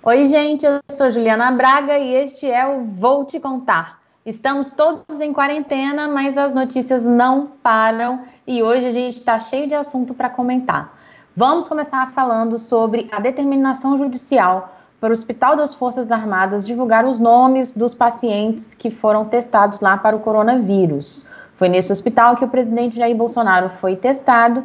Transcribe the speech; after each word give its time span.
Oi, 0.00 0.26
gente, 0.26 0.64
eu 0.64 0.78
sou 0.96 1.10
Juliana 1.10 1.50
Braga 1.50 1.98
e 1.98 2.14
este 2.14 2.48
é 2.48 2.64
o 2.64 2.84
Vou 2.84 3.24
Te 3.24 3.40
Contar. 3.40 3.98
Estamos 4.24 4.70
todos 4.70 5.20
em 5.20 5.32
quarentena, 5.32 6.06
mas 6.06 6.38
as 6.38 6.54
notícias 6.54 7.02
não 7.02 7.48
param 7.60 8.20
e 8.46 8.62
hoje 8.62 8.86
a 8.86 8.90
gente 8.92 9.14
está 9.14 9.40
cheio 9.40 9.66
de 9.66 9.74
assunto 9.74 10.14
para 10.14 10.30
comentar. 10.30 10.96
Vamos 11.34 11.66
começar 11.66 12.12
falando 12.12 12.60
sobre 12.60 13.08
a 13.10 13.18
determinação 13.18 13.98
judicial 13.98 14.72
para 15.00 15.10
o 15.10 15.12
Hospital 15.12 15.56
das 15.56 15.74
Forças 15.74 16.12
Armadas 16.12 16.64
divulgar 16.64 17.04
os 17.04 17.18
nomes 17.18 17.76
dos 17.76 17.92
pacientes 17.92 18.74
que 18.74 18.92
foram 18.92 19.24
testados 19.24 19.80
lá 19.80 19.98
para 19.98 20.14
o 20.14 20.20
coronavírus. 20.20 21.28
Foi 21.56 21.68
nesse 21.68 21.90
hospital 21.90 22.36
que 22.36 22.44
o 22.44 22.48
presidente 22.48 22.96
Jair 22.96 23.16
Bolsonaro 23.16 23.68
foi 23.68 23.96
testado 23.96 24.62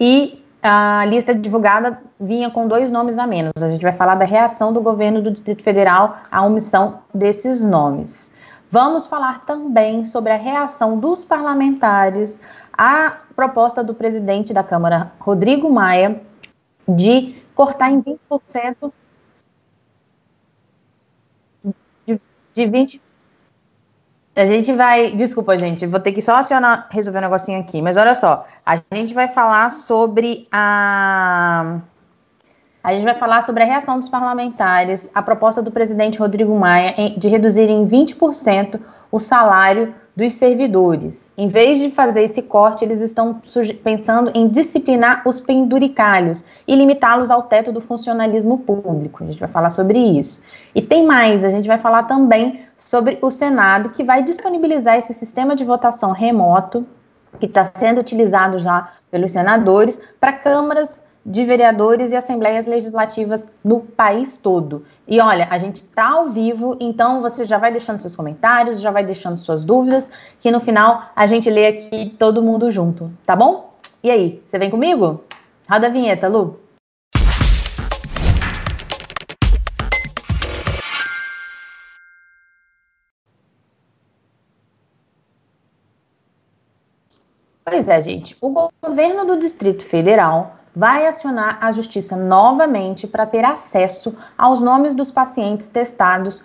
e 0.00 0.43
a 0.66 1.04
lista 1.04 1.34
divulgada 1.34 2.00
vinha 2.18 2.50
com 2.50 2.66
dois 2.66 2.90
nomes 2.90 3.18
a 3.18 3.26
menos. 3.26 3.52
A 3.62 3.68
gente 3.68 3.82
vai 3.82 3.92
falar 3.92 4.14
da 4.14 4.24
reação 4.24 4.72
do 4.72 4.80
governo 4.80 5.20
do 5.20 5.30
Distrito 5.30 5.62
Federal 5.62 6.16
à 6.30 6.42
omissão 6.42 7.00
desses 7.14 7.62
nomes. 7.62 8.32
Vamos 8.70 9.06
falar 9.06 9.44
também 9.44 10.06
sobre 10.06 10.32
a 10.32 10.36
reação 10.36 10.98
dos 10.98 11.22
parlamentares 11.22 12.40
à 12.72 13.18
proposta 13.36 13.84
do 13.84 13.92
presidente 13.92 14.54
da 14.54 14.64
Câmara, 14.64 15.12
Rodrigo 15.20 15.70
Maia, 15.70 16.22
de 16.88 17.42
cortar 17.54 17.90
em 17.90 18.02
20% 18.02 18.90
de, 22.06 22.20
de 22.54 22.66
20 22.66 23.03
a 24.36 24.44
gente 24.44 24.72
vai. 24.72 25.12
Desculpa, 25.12 25.58
gente, 25.58 25.86
vou 25.86 26.00
ter 26.00 26.12
que 26.12 26.20
só 26.20 26.36
acionar, 26.36 26.88
resolver 26.90 27.18
um 27.18 27.22
negocinho 27.22 27.60
aqui. 27.60 27.80
Mas 27.80 27.96
olha 27.96 28.14
só, 28.14 28.46
a 28.64 28.76
gente 28.92 29.14
vai 29.14 29.28
falar 29.28 29.70
sobre 29.70 30.48
a. 30.50 31.78
A 32.82 32.92
gente 32.92 33.04
vai 33.04 33.14
falar 33.14 33.42
sobre 33.42 33.62
a 33.62 33.66
reação 33.66 33.98
dos 33.98 34.10
parlamentares 34.10 35.08
à 35.14 35.22
proposta 35.22 35.62
do 35.62 35.70
presidente 35.70 36.18
Rodrigo 36.18 36.54
Maia 36.58 36.94
de 37.16 37.28
reduzir 37.28 37.70
em 37.70 37.86
20% 37.86 38.78
o 39.10 39.18
salário 39.18 39.94
dos 40.14 40.34
servidores. 40.34 41.23
Em 41.36 41.48
vez 41.48 41.80
de 41.80 41.90
fazer 41.90 42.22
esse 42.22 42.40
corte, 42.40 42.84
eles 42.84 43.00
estão 43.00 43.42
pensando 43.82 44.30
em 44.34 44.48
disciplinar 44.48 45.22
os 45.26 45.40
penduricalhos 45.40 46.44
e 46.66 46.76
limitá-los 46.76 47.28
ao 47.28 47.42
teto 47.42 47.72
do 47.72 47.80
funcionalismo 47.80 48.58
público. 48.58 49.24
A 49.24 49.26
gente 49.26 49.40
vai 49.40 49.48
falar 49.48 49.72
sobre 49.72 49.98
isso. 49.98 50.40
E 50.74 50.80
tem 50.80 51.04
mais, 51.04 51.42
a 51.42 51.50
gente 51.50 51.66
vai 51.66 51.78
falar 51.78 52.04
também 52.04 52.60
sobre 52.78 53.18
o 53.20 53.30
Senado, 53.30 53.90
que 53.90 54.04
vai 54.04 54.22
disponibilizar 54.22 54.96
esse 54.96 55.12
sistema 55.12 55.56
de 55.56 55.64
votação 55.64 56.12
remoto, 56.12 56.86
que 57.40 57.46
está 57.46 57.64
sendo 57.64 58.00
utilizado 58.00 58.60
já 58.60 58.92
pelos 59.10 59.32
senadores, 59.32 60.00
para 60.20 60.32
câmaras 60.32 61.03
de 61.24 61.44
vereadores 61.44 62.12
e 62.12 62.16
assembleias 62.16 62.66
legislativas 62.66 63.48
no 63.64 63.80
país 63.80 64.36
todo. 64.36 64.84
E 65.08 65.20
olha, 65.20 65.48
a 65.50 65.58
gente 65.58 65.76
está 65.76 66.10
ao 66.10 66.28
vivo, 66.28 66.76
então 66.78 67.22
você 67.22 67.44
já 67.44 67.56
vai 67.56 67.72
deixando 67.72 68.00
seus 68.00 68.14
comentários, 68.14 68.80
já 68.80 68.90
vai 68.90 69.04
deixando 69.04 69.38
suas 69.38 69.64
dúvidas, 69.64 70.10
que 70.40 70.50
no 70.50 70.60
final 70.60 71.10
a 71.16 71.26
gente 71.26 71.48
lê 71.48 71.66
aqui 71.66 72.14
todo 72.18 72.42
mundo 72.42 72.70
junto, 72.70 73.10
tá 73.24 73.34
bom? 73.34 73.74
E 74.02 74.10
aí, 74.10 74.42
você 74.46 74.58
vem 74.58 74.70
comigo? 74.70 75.24
Roda 75.68 75.86
a 75.86 75.90
vinheta, 75.90 76.28
Lu. 76.28 76.60
Pois 87.64 87.88
é, 87.88 88.00
gente. 88.02 88.36
O 88.42 88.70
governo 88.82 89.24
do 89.24 89.38
Distrito 89.38 89.84
Federal 89.84 90.58
vai 90.74 91.06
acionar 91.06 91.58
a 91.60 91.70
justiça 91.70 92.16
novamente 92.16 93.06
para 93.06 93.26
ter 93.26 93.44
acesso 93.44 94.16
aos 94.36 94.60
nomes 94.60 94.94
dos 94.94 95.10
pacientes 95.10 95.66
testados 95.66 96.44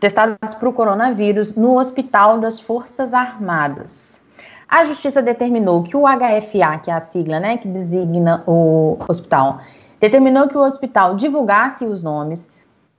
testados 0.00 0.54
para 0.54 0.68
o 0.68 0.72
coronavírus 0.72 1.54
no 1.54 1.78
Hospital 1.78 2.38
das 2.38 2.58
Forças 2.58 3.12
Armadas. 3.12 4.18
A 4.66 4.84
justiça 4.84 5.20
determinou 5.20 5.82
que 5.82 5.94
o 5.94 6.04
HFA, 6.04 6.78
que 6.82 6.90
é 6.90 6.94
a 6.94 7.00
sigla 7.00 7.38
né, 7.38 7.58
que 7.58 7.68
designa 7.68 8.42
o 8.46 8.96
hospital, 9.06 9.60
determinou 10.00 10.48
que 10.48 10.56
o 10.56 10.62
hospital 10.62 11.14
divulgasse 11.14 11.84
os 11.84 12.02
nomes 12.02 12.48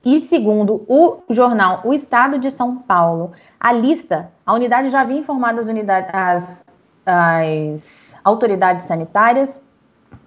e, 0.05 0.19
segundo 0.21 0.85
o 0.87 1.23
jornal 1.31 1.81
O 1.83 1.91
Estado 1.91 2.37
de 2.37 2.51
São 2.51 2.77
Paulo, 2.77 3.31
a 3.59 3.73
lista, 3.73 4.31
a 4.45 4.53
unidade 4.53 4.91
já 4.91 5.01
havia 5.01 5.17
informado 5.17 5.59
as, 5.59 5.67
unidades, 5.67 6.13
as, 6.13 6.65
as 7.05 8.15
autoridades 8.23 8.85
sanitárias 8.85 9.64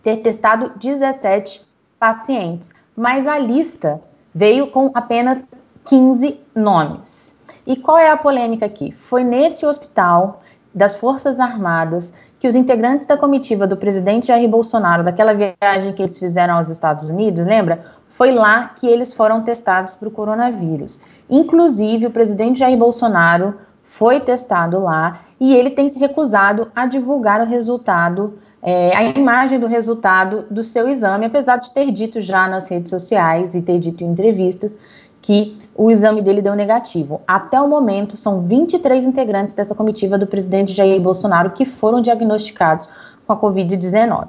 ter 0.09 0.17
testado 0.23 0.73
17 0.77 1.61
pacientes, 1.99 2.71
mas 2.97 3.27
a 3.27 3.39
lista 3.39 4.01
veio 4.35 4.69
com 4.69 4.91
apenas 4.95 5.45
15 5.85 6.41
nomes. 6.55 7.37
E 7.67 7.77
qual 7.77 7.99
é 7.99 8.11
a 8.11 8.17
polêmica 8.17 8.65
aqui? 8.65 8.93
Foi 8.93 9.23
nesse 9.23 9.67
hospital 9.67 10.43
das 10.75 10.97
Forças 10.97 11.39
Armadas 11.39 12.15
que 12.39 12.49
os 12.49 12.55
integrantes 12.55 13.07
da 13.07 13.19
comitiva 13.19 13.67
do 13.67 13.77
presidente 13.77 14.29
Jair 14.29 14.49
Bolsonaro, 14.49 15.03
daquela 15.03 15.35
viagem 15.35 15.93
que 15.93 16.03
eles 16.03 16.19
fizeram 16.19 16.55
aos 16.55 16.71
Estados 16.71 17.11
Unidos, 17.11 17.45
lembra? 17.45 17.85
Foi 18.09 18.33
lá 18.33 18.69
que 18.77 18.87
eles 18.87 19.13
foram 19.13 19.43
testados 19.43 19.95
para 19.95 20.09
o 20.09 20.13
coronavírus. 20.13 21.01
Inclusive, 21.29 22.07
o 22.07 22.11
presidente 22.11 22.61
Jair 22.61 22.79
Bolsonaro 22.79 23.59
foi 23.83 24.21
testado 24.21 24.79
lá 24.79 25.21
e 25.39 25.55
ele 25.55 25.71
tem 25.71 25.89
se 25.89 25.99
recusado 25.99 26.71
a 26.75 26.87
divulgar 26.87 27.43
o 27.43 27.47
resultado 27.47 28.39
é, 28.63 28.97
a 28.97 29.05
imagem 29.05 29.59
do 29.59 29.67
resultado 29.67 30.47
do 30.51 30.63
seu 30.63 30.89
exame, 30.89 31.27
apesar 31.27 31.59
de 31.59 31.71
ter 31.73 31.91
dito 31.93 32.21
já 32.21 32.49
nas 32.49 32.69
redes 32.69 32.91
sociais 32.91 33.55
e 33.55 33.63
ter 33.63 33.79
dito 33.79 34.03
em 34.03 34.09
entrevistas 34.09 34.77
que 35.23 35.59
o 35.75 35.91
exame 35.91 36.23
dele 36.23 36.43
deu 36.43 36.55
negativo. 36.55 37.21
Até 37.27 37.61
o 37.61 37.69
momento, 37.69 38.17
são 38.17 38.43
23 38.43 39.05
integrantes 39.05 39.55
dessa 39.55 39.75
comitiva 39.75 40.19
do 40.19 40.27
presidente 40.27 40.73
Jair 40.73 41.01
Bolsonaro 41.01 41.51
que 41.51 41.65
foram 41.65 42.01
diagnosticados 42.01 42.89
com 43.27 43.33
a 43.33 43.37
Covid-19. 43.37 44.29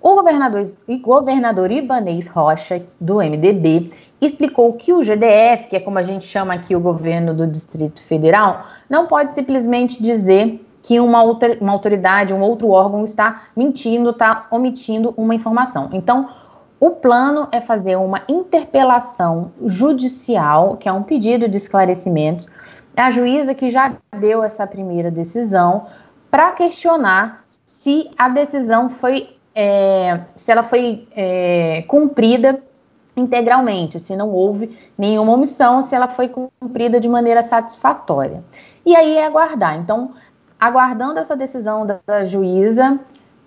O 0.00 0.14
governador, 0.14 0.62
governador 1.00 1.72
Ibanês 1.72 2.28
Rocha, 2.28 2.82
do 3.00 3.16
MDB, 3.16 3.90
explicou 4.20 4.74
que 4.74 4.92
o 4.92 5.02
GDF, 5.02 5.68
que 5.68 5.76
é 5.76 5.80
como 5.80 5.98
a 5.98 6.02
gente 6.02 6.26
chama 6.26 6.54
aqui 6.54 6.76
o 6.76 6.80
governo 6.80 7.32
do 7.32 7.46
Distrito 7.46 8.02
Federal, 8.04 8.66
não 8.88 9.06
pode 9.06 9.32
simplesmente 9.32 10.02
dizer 10.02 10.60
que 10.84 11.00
uma, 11.00 11.22
outra, 11.22 11.56
uma 11.60 11.72
autoridade, 11.72 12.34
um 12.34 12.42
outro 12.42 12.68
órgão 12.68 13.04
está 13.04 13.44
mentindo, 13.56 14.10
está 14.10 14.46
omitindo 14.50 15.14
uma 15.16 15.34
informação. 15.34 15.88
Então, 15.92 16.28
o 16.78 16.90
plano 16.90 17.48
é 17.50 17.58
fazer 17.58 17.96
uma 17.96 18.20
interpelação 18.28 19.50
judicial, 19.64 20.76
que 20.76 20.86
é 20.86 20.92
um 20.92 21.02
pedido 21.02 21.48
de 21.48 21.56
esclarecimentos, 21.56 22.50
a 22.94 23.10
juíza 23.10 23.54
que 23.54 23.68
já 23.68 23.94
deu 24.20 24.42
essa 24.42 24.66
primeira 24.66 25.10
decisão, 25.10 25.86
para 26.30 26.52
questionar 26.52 27.44
se 27.64 28.10
a 28.18 28.28
decisão 28.28 28.90
foi, 28.90 29.30
é, 29.54 30.20
se 30.36 30.52
ela 30.52 30.62
foi 30.62 31.08
é, 31.16 31.82
cumprida 31.88 32.62
integralmente, 33.16 33.98
se 33.98 34.14
não 34.14 34.28
houve 34.30 34.76
nenhuma 34.98 35.32
omissão, 35.32 35.80
se 35.80 35.94
ela 35.94 36.08
foi 36.08 36.28
cumprida 36.28 37.00
de 37.00 37.08
maneira 37.08 37.42
satisfatória. 37.42 38.44
E 38.84 38.94
aí 38.94 39.16
é 39.16 39.24
aguardar. 39.24 39.78
Então, 39.78 40.12
aguardando 40.64 41.18
essa 41.18 41.36
decisão 41.36 41.84
da, 41.84 41.98
da 42.06 42.24
juíza, 42.24 42.98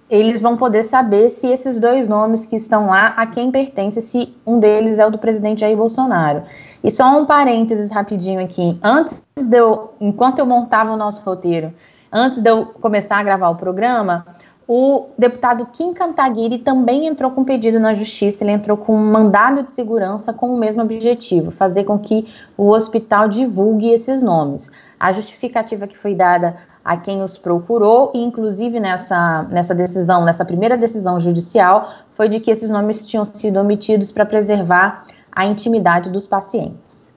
eles 0.07 0.39
vão 0.39 0.55
poder 0.55 0.83
saber 0.83 1.29
se 1.29 1.47
esses 1.47 1.79
dois 1.79 2.07
nomes 2.07 2.45
que 2.45 2.55
estão 2.55 2.85
lá, 2.85 3.07
a 3.17 3.25
quem 3.25 3.50
pertence, 3.50 4.01
se 4.03 4.35
um 4.45 4.59
deles 4.59 5.00
é 5.00 5.05
o 5.05 5.09
do 5.09 5.17
presidente 5.17 5.61
Jair 5.61 5.75
Bolsonaro. 5.75 6.44
E 6.83 6.91
só 6.91 7.19
um 7.19 7.25
parênteses 7.25 7.89
rapidinho 7.89 8.39
aqui. 8.39 8.79
Antes 8.83 9.23
de 9.35 9.57
eu, 9.57 9.95
enquanto 10.00 10.38
eu 10.38 10.45
montava 10.45 10.91
o 10.91 10.97
nosso 10.97 11.23
roteiro, 11.23 11.73
antes 12.13 12.39
de 12.39 12.50
eu 12.50 12.67
começar 12.67 13.17
a 13.17 13.23
gravar 13.23 13.50
o 13.50 13.56
programa, 13.56 14.23
o 14.67 15.07
deputado 15.17 15.66
Kim 15.73 15.94
Kantaguiri 15.94 16.59
também 16.59 17.07
entrou 17.07 17.31
com 17.31 17.44
pedido 17.44 17.79
na 17.79 17.95
justiça, 17.95 18.44
ele 18.44 18.51
entrou 18.51 18.77
com 18.77 18.95
um 18.95 19.11
mandado 19.11 19.63
de 19.63 19.72
segurança 19.72 20.31
com 20.31 20.53
o 20.53 20.57
mesmo 20.57 20.83
objetivo, 20.83 21.50
fazer 21.50 21.83
com 21.83 21.97
que 21.97 22.27
o 22.56 22.69
hospital 22.69 23.27
divulgue 23.27 23.89
esses 23.89 24.21
nomes. 24.21 24.69
A 25.00 25.12
justificativa 25.12 25.88
que 25.88 25.97
foi 25.97 26.13
dada 26.13 26.57
a 26.88 26.95
quem 26.95 27.22
os 27.22 27.38
procurou, 27.38 28.12
e 28.16 28.24
inclusive 28.24 28.80
nessa, 28.80 29.44
nessa 29.50 29.75
decisão, 29.75 30.24
nessa 30.24 30.45
primeira 30.45 30.78
decisão 30.78 31.19
judicial, 31.19 31.92
foi 32.13 32.30
de 32.30 32.39
que 32.39 32.50
esses 32.50 32.69
nomes 32.69 33.06
tinham 33.06 33.25
sido 33.25 33.60
omitidos 33.60 34.10
para 34.10 34.25
preservar 34.25 35.06
a 35.30 35.45
intimidade 35.45 36.10
dos 36.10 36.25
pacientes. 36.25 37.12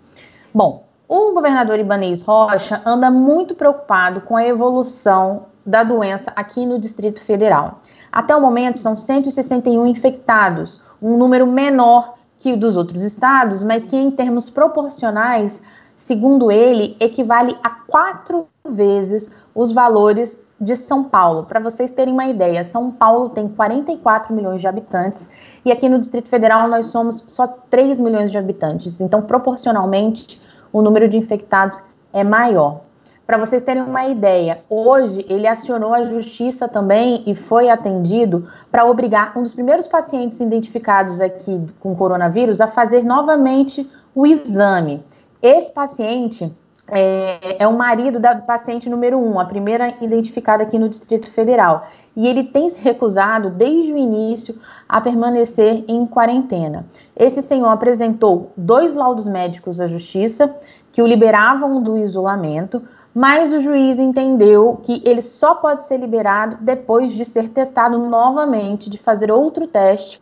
Bom, 0.53 0.83
o 1.09 1.33
governador 1.33 1.79
Ibanez 1.79 2.21
Rocha 2.21 2.83
anda 2.85 3.13
muito 3.13 3.55
preocupado 3.55 4.23
com 4.23 4.37
a 4.37 4.45
evolução 4.45 5.47
da 5.65 5.85
doença 5.85 6.33
aqui 6.35 6.67
no 6.67 6.77
Distrito 6.77 7.23
Federal. 7.23 7.81
Até 8.11 8.35
o 8.35 8.41
momento 8.41 8.81
são 8.81 8.97
161 8.97 9.87
infectados, 9.87 10.83
um 11.01 11.17
número 11.17 11.47
menor 11.47 12.15
que 12.41 12.53
o 12.53 12.57
dos 12.57 12.77
outros 12.77 13.03
estados, 13.03 13.63
mas 13.63 13.87
que 13.87 13.97
em 13.97 14.11
termos 14.11 14.51
proporcionais 14.51 15.63
segundo 16.01 16.51
ele, 16.51 16.97
equivale 16.99 17.55
a 17.63 17.71
quatro 17.71 18.49
vezes 18.71 19.31
os 19.55 19.73
valores 19.73 20.41
de 20.61 20.77
São 20.77 21.03
Paulo, 21.05 21.45
para 21.45 21.59
vocês 21.59 21.91
terem 21.91 22.13
uma 22.13 22.27
ideia, 22.27 22.65
São 22.65 22.91
Paulo 22.91 23.31
tem 23.31 23.49
44 23.49 24.35
milhões 24.35 24.61
de 24.61 24.69
habitantes 24.69 25.27
e 25.65 25.73
aqui 25.73 25.89
no 25.89 25.99
Distrito 25.99 26.29
Federal 26.29 26.69
nós 26.69 26.89
somos 26.89 27.25
só 27.27 27.47
3 27.47 27.99
milhões 28.01 28.31
de 28.31 28.37
habitantes. 28.37 29.01
Então, 29.01 29.23
proporcionalmente, 29.23 30.41
o 30.71 30.83
número 30.83 31.09
de 31.09 31.17
infectados 31.17 31.81
é 32.13 32.23
maior. 32.23 32.83
Para 33.27 33.39
vocês 33.39 33.63
terem 33.63 33.83
uma 33.83 34.07
ideia, 34.09 34.61
hoje 34.69 35.25
ele 35.29 35.47
acionou 35.47 35.95
a 35.95 36.05
justiça 36.05 36.67
também 36.67 37.23
e 37.27 37.35
foi 37.35 37.71
atendido 37.71 38.49
para 38.73 38.85
obrigar 38.85 39.39
um 39.39 39.43
dos 39.43 39.55
primeiros 39.55 39.87
pacientes 39.87 40.41
identificados 40.41 41.21
aqui 41.21 41.65
com 41.79 41.95
coronavírus 41.95 42.61
a 42.61 42.67
fazer 42.67 43.05
novamente 43.05 43.89
o 44.15 44.27
exame. 44.27 45.03
Esse 45.41 45.73
paciente 45.73 46.53
é, 46.91 47.63
é, 47.63 47.69
o 47.69 47.73
marido 47.73 48.19
da 48.19 48.37
paciente 48.37 48.89
número 48.89 49.19
um, 49.19 49.39
a 49.39 49.45
primeira 49.45 49.95
identificada 50.01 50.63
aqui 50.63 50.79
no 50.79 50.89
Distrito 50.89 51.31
Federal. 51.31 51.87
E 52.17 52.27
ele 52.27 52.45
tem 52.45 52.71
se 52.71 52.81
recusado 52.81 53.51
desde 53.51 53.93
o 53.93 53.97
início 53.97 54.61
a 54.89 55.01
permanecer 55.01 55.85
em 55.87 56.05
quarentena. 56.07 56.85
Esse 57.17 57.43
senhor 57.43 57.69
apresentou 57.69 58.53
dois 58.57 58.95
laudos 58.95 59.27
médicos 59.29 59.81
à 59.81 59.87
justiça 59.87 60.55
que 60.93 61.01
o 61.01 61.07
liberavam 61.07 61.83
do 61.83 61.97
isolamento, 61.97 62.83
mas 63.15 63.53
o 63.53 63.61
juiz 63.61 63.99
entendeu 63.99 64.81
que 64.83 65.03
ele 65.05 65.23
só 65.23 65.55
pode 65.55 65.87
ser 65.87 65.99
liberado 65.99 66.59
depois 66.61 67.13
de 67.13 67.25
ser 67.25 67.49
testado 67.49 67.99
novamente, 67.99 68.91
de 68.91 68.99
fazer 68.99 69.31
outro 69.31 69.67
teste, 69.67 70.21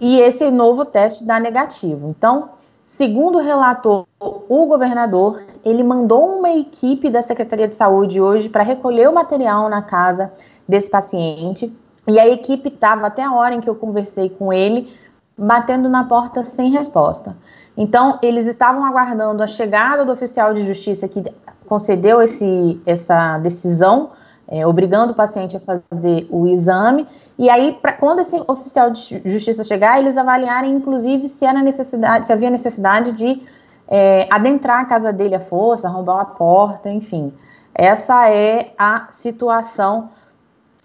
e 0.00 0.20
esse 0.20 0.50
novo 0.50 0.84
teste 0.84 1.24
dá 1.24 1.40
negativo. 1.40 2.08
Então, 2.08 2.50
segundo 2.86 3.38
relatou 3.38 4.06
o 4.20 4.66
governador, 4.66 5.42
ele 5.66 5.82
mandou 5.82 6.38
uma 6.38 6.50
equipe 6.50 7.10
da 7.10 7.20
Secretaria 7.20 7.66
de 7.66 7.74
Saúde 7.74 8.20
hoje 8.20 8.48
para 8.48 8.62
recolher 8.62 9.08
o 9.08 9.12
material 9.12 9.68
na 9.68 9.82
casa 9.82 10.32
desse 10.66 10.88
paciente, 10.88 11.76
e 12.06 12.20
a 12.20 12.28
equipe 12.28 12.68
estava 12.68 13.08
até 13.08 13.24
a 13.24 13.32
hora 13.32 13.52
em 13.52 13.60
que 13.60 13.68
eu 13.68 13.74
conversei 13.74 14.30
com 14.30 14.52
ele, 14.52 14.96
batendo 15.36 15.88
na 15.88 16.04
porta 16.04 16.44
sem 16.44 16.70
resposta. 16.70 17.36
Então, 17.76 18.16
eles 18.22 18.46
estavam 18.46 18.84
aguardando 18.84 19.42
a 19.42 19.48
chegada 19.48 20.04
do 20.04 20.12
oficial 20.12 20.54
de 20.54 20.64
justiça 20.64 21.08
que 21.08 21.24
concedeu 21.66 22.22
esse, 22.22 22.80
essa 22.86 23.38
decisão, 23.38 24.10
é, 24.46 24.64
obrigando 24.64 25.12
o 25.12 25.16
paciente 25.16 25.56
a 25.56 25.60
fazer 25.60 26.28
o 26.30 26.46
exame. 26.46 27.08
E 27.36 27.50
aí, 27.50 27.76
pra, 27.82 27.92
quando 27.92 28.20
esse 28.20 28.40
oficial 28.46 28.90
de 28.90 29.20
justiça 29.24 29.64
chegar, 29.64 29.98
eles 29.98 30.16
avaliarem, 30.16 30.72
inclusive, 30.72 31.28
se 31.28 31.44
era 31.44 31.60
necessidade, 31.60 32.26
se 32.26 32.32
havia 32.32 32.50
necessidade 32.50 33.10
de 33.10 33.42
é, 33.88 34.26
adentrar 34.30 34.80
a 34.80 34.84
casa 34.84 35.12
dele 35.12 35.34
à 35.34 35.40
força, 35.40 35.88
roubar 35.88 36.20
a 36.20 36.24
porta, 36.24 36.90
enfim. 36.90 37.32
Essa 37.74 38.28
é 38.30 38.72
a 38.78 39.08
situação 39.10 40.10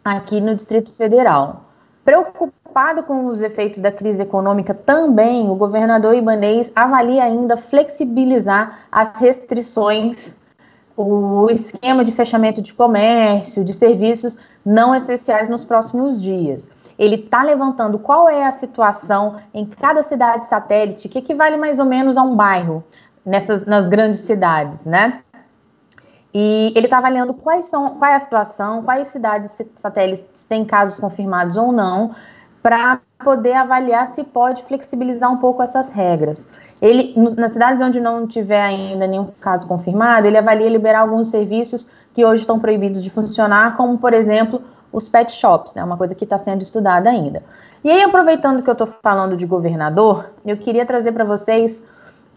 aqui 0.04 0.42
no 0.42 0.56
Distrito 0.56 0.92
Federal. 0.92 1.66
Preocupado 2.04 3.04
com 3.04 3.28
os 3.28 3.42
efeitos 3.42 3.80
da 3.80 3.92
crise 3.92 4.22
econômica 4.22 4.74
também, 4.74 5.50
o 5.50 5.56
governador 5.56 6.16
Ibanês 6.16 6.72
avalia 6.76 7.24
ainda 7.24 7.56
flexibilizar 7.56 8.80
as 8.92 9.16
restrições 9.20 10.36
o 10.96 11.50
esquema 11.50 12.04
de 12.04 12.12
fechamento 12.12 12.62
de 12.62 12.74
comércio, 12.74 13.64
de 13.64 13.74
serviços 13.74 14.38
não 14.66 14.94
essenciais 14.94 15.50
nos 15.50 15.64
próximos 15.64 16.22
dias. 16.22 16.70
Ele 17.02 17.16
está 17.16 17.42
levantando 17.42 17.98
qual 17.98 18.30
é 18.30 18.46
a 18.46 18.52
situação 18.52 19.38
em 19.52 19.66
cada 19.66 20.04
cidade 20.04 20.48
satélite, 20.48 21.10
que 21.10 21.18
equivale 21.18 21.58
mais 21.58 21.80
ou 21.80 21.86
menos 21.86 22.16
a 22.16 22.22
um 22.22 22.36
bairro 22.36 22.84
nessas 23.26 23.66
nas 23.66 23.90
grandes 23.90 24.20
cidades, 24.20 24.86
né? 24.86 25.24
E 26.32 26.72
ele 26.76 26.86
está 26.86 27.00
avaliando 27.00 27.34
quais 27.34 27.66
são, 27.66 27.96
qual 27.96 28.12
é 28.12 28.16
a 28.16 28.20
situação, 28.20 28.84
quais 28.84 29.08
cidades 29.08 29.50
satélites 29.78 30.46
têm 30.48 30.64
casos 30.64 31.00
confirmados 31.00 31.58
ou 31.58 31.72
não, 31.72 32.12
para 32.62 33.02
poder 33.18 33.54
avaliar 33.54 34.06
se 34.06 34.24
pode 34.24 34.62
flexibilizar 34.66 35.32
um 35.32 35.38
pouco 35.38 35.64
essas 35.64 35.90
regras. 35.90 36.48
Ele, 36.80 37.16
nas 37.36 37.54
cidades 37.54 37.82
onde 37.82 38.00
não 38.00 38.28
tiver 38.28 38.62
ainda 38.62 39.08
nenhum 39.08 39.30
caso 39.42 39.68
confirmado, 39.68 40.28
ele 40.28 40.38
avalia 40.38 40.70
liberar 40.70 41.00
alguns 41.00 41.30
serviços 41.30 41.90
que 42.14 42.24
hoje 42.24 42.42
estão 42.42 42.60
proibidos 42.60 43.02
de 43.02 43.10
funcionar, 43.10 43.76
como, 43.76 43.98
por 43.98 44.14
exemplo, 44.14 44.62
os 44.92 45.08
pet 45.08 45.32
shops, 45.32 45.74
né, 45.76 45.84
uma 45.84 45.98
coisa 45.98 46.14
que 46.14 46.24
está 46.24 46.38
sendo 46.38 46.62
estudada 46.62 47.10
ainda. 47.10 47.44
E 47.84 47.90
aí, 47.90 48.02
aproveitando 48.02 48.62
que 48.62 48.70
eu 48.70 48.74
estou 48.74 48.88
falando 48.88 49.36
de 49.36 49.46
governador, 49.46 50.32
eu 50.46 50.58
queria 50.58 50.86
trazer 50.86 51.12
para 51.12 51.24
vocês 51.24 51.82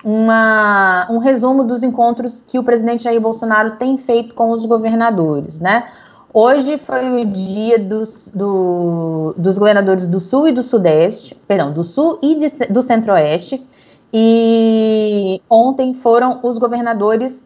uma, 0.05 1.07
um 1.11 1.19
resumo 1.19 1.65
dos 1.65 1.83
encontros 1.83 2.43
que 2.43 2.59
o 2.59 2.63
presidente 2.63 3.05
Jair 3.05 3.21
Bolsonaro 3.21 3.73
tem 3.73 3.99
feito 3.99 4.35
com 4.35 4.51
os 4.51 4.67
governadores, 4.67 5.61
né? 5.61 5.89
Hoje 6.33 6.79
foi 6.79 7.23
o 7.23 7.25
dia 7.27 7.79
dos, 7.79 8.29
do, 8.35 9.35
dos 9.39 9.57
governadores 9.57 10.07
do 10.07 10.19
Sul 10.19 10.49
e 10.49 10.53
do 10.53 10.63
Sudeste, 10.65 11.35
perdão, 11.47 11.73
do 11.73 11.85
Sul 11.85 12.19
e 12.21 12.35
de, 12.37 12.49
do 12.71 12.83
Centro-Oeste, 12.83 13.65
e 14.13 15.41
ontem 15.49 15.95
foram 15.95 16.41
os 16.43 16.59
governadores 16.59 17.41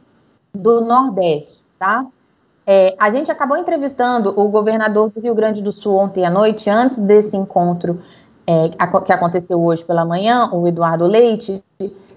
do 0.55 0.81
Nordeste, 0.81 1.63
tá? 1.79 2.07
É, 2.71 2.95
a 2.99 3.11
gente 3.11 3.33
acabou 3.33 3.57
entrevistando 3.57 4.39
o 4.39 4.47
governador 4.51 5.09
do 5.09 5.21
Rio 5.21 5.35
Grande 5.35 5.63
do 5.63 5.73
Sul 5.73 5.97
ontem 5.97 6.27
à 6.27 6.29
noite, 6.29 6.69
antes 6.69 6.99
desse 6.99 7.35
encontro 7.35 8.03
é, 8.47 8.69
que 9.07 9.11
aconteceu 9.11 9.59
hoje 9.59 9.83
pela 9.83 10.05
manhã, 10.05 10.51
o 10.53 10.69
Eduardo 10.69 11.07
Leite, 11.07 11.65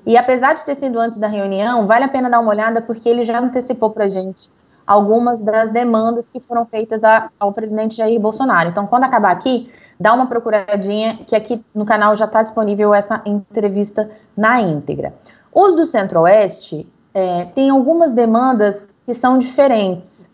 e 0.05 0.17
apesar 0.17 0.53
de 0.55 0.65
ter 0.65 0.75
sido 0.75 0.99
antes 0.99 1.17
da 1.17 1.29
reunião, 1.29 1.87
vale 1.87 2.03
a 2.03 2.09
pena 2.09 2.29
dar 2.29 2.41
uma 2.41 2.49
olhada, 2.49 2.81
porque 2.81 3.07
ele 3.07 3.23
já 3.23 3.39
antecipou 3.39 3.91
para 3.91 4.03
a 4.03 4.07
gente 4.09 4.51
algumas 4.85 5.39
das 5.39 5.69
demandas 5.69 6.25
que 6.29 6.41
foram 6.41 6.65
feitas 6.65 7.01
a, 7.01 7.29
ao 7.39 7.53
presidente 7.53 7.95
Jair 7.95 8.19
Bolsonaro. 8.19 8.67
Então, 8.67 8.85
quando 8.85 9.05
acabar 9.05 9.31
aqui, 9.31 9.71
dá 9.97 10.13
uma 10.13 10.25
procuradinha, 10.25 11.17
que 11.25 11.33
aqui 11.33 11.63
no 11.73 11.85
canal 11.85 12.17
já 12.17 12.25
está 12.25 12.43
disponível 12.43 12.93
essa 12.93 13.21
entrevista 13.25 14.11
na 14.35 14.59
íntegra. 14.59 15.13
Os 15.53 15.77
do 15.77 15.85
Centro-Oeste 15.85 16.85
é, 17.13 17.45
têm 17.45 17.69
algumas 17.69 18.11
demandas 18.11 18.85
que 19.05 19.13
são 19.13 19.37
diferentes. 19.37 20.29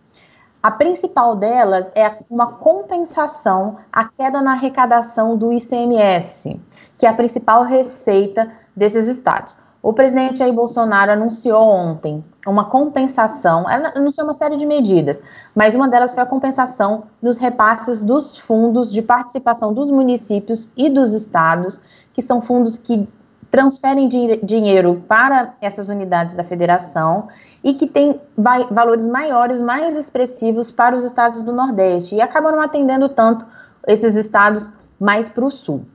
A 0.68 0.72
principal 0.72 1.34
delas 1.34 1.86
é 1.96 2.18
uma 2.30 2.48
compensação 2.48 3.78
à 3.90 4.04
queda 4.04 4.42
na 4.42 4.52
arrecadação 4.52 5.38
do 5.38 5.54
ICMS, 5.54 6.60
que 6.98 7.06
é 7.06 7.10
a 7.10 7.14
principal 7.14 7.64
receita 7.64 8.52
desses 8.76 9.08
estados. 9.08 9.58
O 9.82 9.94
presidente 9.94 10.40
Jair 10.40 10.52
Bolsonaro 10.52 11.14
anunciou 11.14 11.64
ontem 11.64 12.22
uma 12.46 12.66
compensação, 12.66 13.64
anunciou 13.96 14.28
uma 14.28 14.34
série 14.34 14.58
de 14.58 14.66
medidas, 14.66 15.24
mas 15.56 15.74
uma 15.74 15.88
delas 15.88 16.14
foi 16.14 16.24
a 16.24 16.26
compensação 16.26 17.04
dos 17.24 17.38
repasses 17.38 18.04
dos 18.04 18.38
fundos 18.38 18.92
de 18.92 19.02
participação 19.02 19.74
dos 19.74 19.90
municípios 19.90 20.74
e 20.76 20.90
dos 20.90 21.14
estados, 21.14 21.80
que 22.12 22.22
são 22.22 22.42
fundos 22.42 22.78
que 22.78 23.08
transferem 23.50 24.10
dinheiro 24.44 25.04
para 25.08 25.54
essas 25.62 25.88
unidades 25.88 26.36
da 26.36 26.44
federação 26.44 27.28
e 27.64 27.74
que 27.74 27.88
têm 27.88 28.20
valores 28.38 29.08
maiores, 29.08 29.62
mais 29.62 29.96
expressivos 29.96 30.70
para 30.70 30.96
os 30.96 31.04
estados 31.04 31.42
do 31.42 31.54
Nordeste 31.54 32.16
e 32.16 32.22
acabam 32.22 32.52
não 32.52 32.62
atendendo 32.62 33.10
tanto 33.10 33.46
esses 33.88 34.16
estados 34.16 34.70
mais 35.00 35.30
para 35.30 35.46
o 35.46 35.52
Sul. 35.52 35.86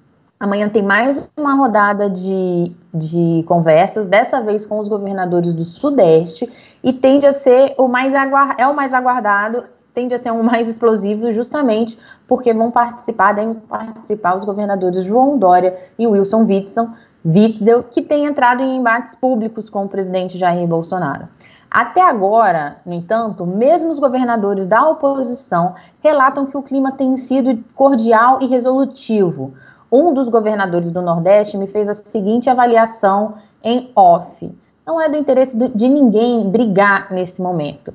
Amanhã 0.42 0.68
tem 0.68 0.82
mais 0.82 1.30
uma 1.38 1.54
rodada 1.54 2.11
de, 2.11 2.73
de 2.92 3.44
conversas, 3.47 4.09
dessa 4.09 4.40
vez 4.40 4.66
com 4.66 4.80
os 4.80 4.88
governadores 4.88 5.52
do 5.52 5.62
Sudeste, 5.62 6.50
e 6.82 6.92
tende 6.92 7.26
a 7.26 7.32
ser 7.32 7.76
o 7.78 7.87
mais 7.87 8.12
é 8.59 8.66
o 8.66 8.75
mais 8.75 8.92
aguardado, 8.92 9.64
tende 9.94 10.14
a 10.14 10.18
ser 10.18 10.32
o 10.32 10.42
mais 10.42 10.68
explosivo, 10.68 11.30
justamente 11.30 11.97
porque 12.26 12.52
vão 12.52 12.73
participar, 12.73 13.35
devem 13.35 13.54
participar 13.54 14.35
os 14.37 14.44
governadores 14.44 15.04
João 15.04 15.38
Dória 15.38 15.78
e 15.97 16.09
Wilson 16.09 16.44
Witzel, 16.44 16.88
Witzel, 17.24 17.84
que 17.84 18.02
têm 18.02 18.24
entrado 18.24 18.62
em 18.62 18.76
embates 18.76 19.14
públicos 19.14 19.70
com 19.70 19.84
o 19.84 19.88
presidente 19.88 20.38
Jair 20.38 20.66
Bolsonaro. 20.66 21.28
Até 21.70 22.02
agora, 22.02 22.76
no 22.84 22.92
entanto, 22.92 23.46
mesmo 23.46 23.90
os 23.90 23.98
governadores 23.98 24.66
da 24.66 24.86
oposição 24.88 25.74
relatam 26.02 26.46
que 26.46 26.56
o 26.56 26.62
clima 26.62 26.92
tem 26.92 27.16
sido 27.16 27.62
cordial 27.74 28.38
e 28.42 28.46
resolutivo 28.46 29.54
um 29.92 30.14
dos 30.14 30.30
governadores 30.30 30.90
do 30.90 31.02
Nordeste 31.02 31.58
me 31.58 31.66
fez 31.66 31.86
a 31.86 31.92
seguinte 31.92 32.48
avaliação 32.48 33.34
em 33.62 33.92
off. 33.94 34.50
Não 34.86 34.98
é 34.98 35.06
do 35.06 35.18
interesse 35.18 35.54
de 35.54 35.88
ninguém 35.88 36.48
brigar 36.48 37.12
nesse 37.12 37.42
momento. 37.42 37.92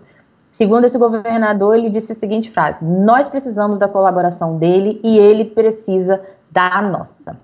Segundo 0.52 0.86
esse 0.86 0.98
governador, 0.98 1.76
ele 1.76 1.90
disse 1.90 2.12
a 2.12 2.16
seguinte 2.16 2.52
frase: 2.52 2.86
Nós 2.86 3.28
precisamos 3.28 3.80
da 3.80 3.88
colaboração 3.88 4.58
dele 4.58 5.02
e 5.04 5.18
ele 5.18 5.44
precisa 5.44 6.22
da 6.52 6.82
nossa. 6.84 7.36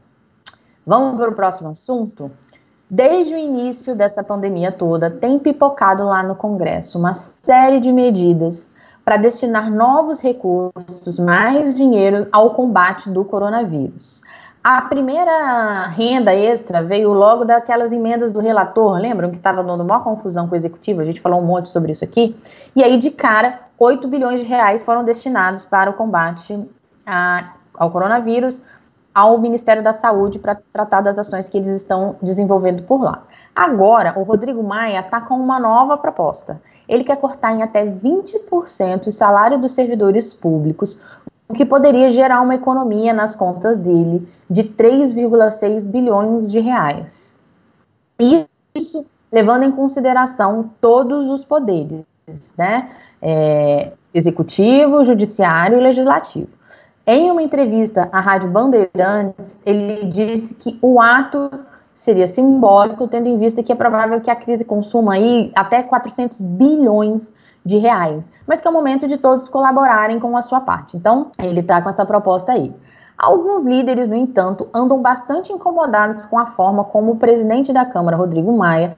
Vamos 0.85 1.17
para 1.17 1.29
o 1.29 1.33
próximo 1.33 1.69
assunto? 1.69 2.29
Desde 2.89 3.33
o 3.33 3.37
início 3.37 3.95
dessa 3.95 4.23
pandemia 4.23 4.71
toda, 4.71 5.09
tem 5.09 5.39
pipocado 5.39 6.03
lá 6.03 6.21
no 6.21 6.35
Congresso 6.35 6.99
uma 6.99 7.13
série 7.13 7.79
de 7.79 7.91
medidas 7.91 8.69
para 9.03 9.17
destinar 9.17 9.71
novos 9.71 10.21
recursos, 10.21 11.17
mais 11.19 11.75
dinheiro 11.75 12.27
ao 12.31 12.51
combate 12.51 13.09
do 13.09 13.25
coronavírus. 13.25 14.21
A 14.63 14.81
primeira 14.83 15.87
renda 15.87 16.33
extra 16.33 16.81
veio 16.81 17.11
logo 17.11 17.43
daquelas 17.43 17.91
emendas 17.91 18.31
do 18.31 18.39
relator, 18.39 18.97
lembram 18.97 19.29
que 19.29 19.37
estava 19.37 19.61
dando 19.61 19.83
uma 19.83 19.99
confusão 20.01 20.47
com 20.47 20.53
o 20.53 20.57
executivo? 20.57 21.01
A 21.01 21.03
gente 21.03 21.19
falou 21.19 21.41
um 21.41 21.45
monte 21.45 21.67
sobre 21.67 21.91
isso 21.91 22.05
aqui. 22.05 22.35
E 22.73 22.81
aí, 22.81 22.97
de 22.97 23.11
cara, 23.11 23.59
8 23.77 24.07
bilhões 24.07 24.39
de 24.39 24.45
reais 24.45 24.83
foram 24.83 25.03
destinados 25.03 25.65
para 25.65 25.89
o 25.89 25.93
combate 25.93 26.65
a, 27.05 27.53
ao 27.73 27.91
coronavírus 27.91 28.63
ao 29.13 29.38
Ministério 29.38 29.84
da 29.84 29.93
Saúde 29.93 30.39
para 30.39 30.55
tratar 30.72 31.01
das 31.01 31.17
ações 31.17 31.48
que 31.48 31.58
eles 31.58 31.70
estão 31.70 32.15
desenvolvendo 32.22 32.84
por 32.84 33.01
lá. 33.01 33.24
Agora, 33.55 34.17
o 34.17 34.24
Rodrigo 34.24 34.63
Maia 34.63 35.00
está 35.00 35.22
com 35.22 35.36
uma 35.36 35.60
nova 35.60 35.98
proposta. 35.98 36.60
Ele 36.88 37.03
quer 37.03 37.17
cortar 37.17 37.53
em 37.53 37.62
até 37.62 37.86
20% 37.86 39.08
o 39.08 39.12
salário 39.12 39.60
dos 39.60 39.72
servidores 39.72 40.34
públicos, 40.34 41.01
o 41.48 41.53
que 41.53 41.65
poderia 41.65 42.12
gerar 42.12 42.41
uma 42.41 42.55
economia 42.55 43.13
nas 43.13 43.36
contas 43.36 43.77
dele 43.77 44.27
de 44.50 44.63
3,6 44.63 45.88
bilhões 45.88 46.51
de 46.51 46.60
reais. 46.60 47.38
Isso 48.75 49.05
levando 49.32 49.63
em 49.63 49.72
consideração 49.72 50.72
todos 50.79 51.29
os 51.29 51.43
poderes, 51.43 52.05
né? 52.58 52.91
É, 53.22 53.91
executivo, 54.13 55.03
judiciário 55.03 55.79
e 55.79 55.82
legislativo. 55.82 56.50
Em 57.05 57.29
uma 57.29 57.43
entrevista 57.43 58.07
à 58.13 58.22
Rádio 58.22 58.50
Bandeirantes, 58.50 59.60
ele 59.65 60.05
disse 60.05 60.55
que 60.55 60.79
o 60.81 61.01
ato 61.01 61.51
seria 61.93 62.29
simbólico, 62.29 63.10
tendo 63.10 63.27
em 63.27 63.38
vista 63.38 63.62
que 63.62 63.74
é 63.74 63.75
provável 63.75 64.22
que 64.22 64.31
a 64.31 64.36
crise 64.36 64.63
consuma 64.63 65.15
aí 65.15 65.51
até 65.53 65.83
400 65.83 66.39
bilhões 66.39 67.33
de 67.65 67.77
reais, 67.77 68.24
mas 68.48 68.62
que 68.62 68.67
é 68.67 68.72
o 68.72 68.74
momento 68.74 69.05
de 69.05 69.17
todos 69.17 69.50
colaborarem 69.50 70.17
com 70.17 70.36
a 70.38 70.41
sua 70.41 70.62
parte. 70.62 70.95
Então, 70.95 71.31
ele 71.38 71.60
está 71.60 71.81
com 71.81 71.89
essa 71.89 72.05
proposta 72.05 72.53
aí. 72.53 72.74
Alguns 73.17 73.65
líderes, 73.65 74.07
no 74.07 74.15
entanto, 74.15 74.69
andam 74.74 75.01
bastante 75.01 75.51
incomodados 75.51 76.25
com 76.25 76.39
a 76.39 76.45
forma 76.45 76.86
como 76.86 77.12
o 77.12 77.15
presidente 77.17 77.74
da 77.74 77.86
Câmara, 77.86 78.17
Rodrigo 78.17 78.55
Maia, 78.57 78.98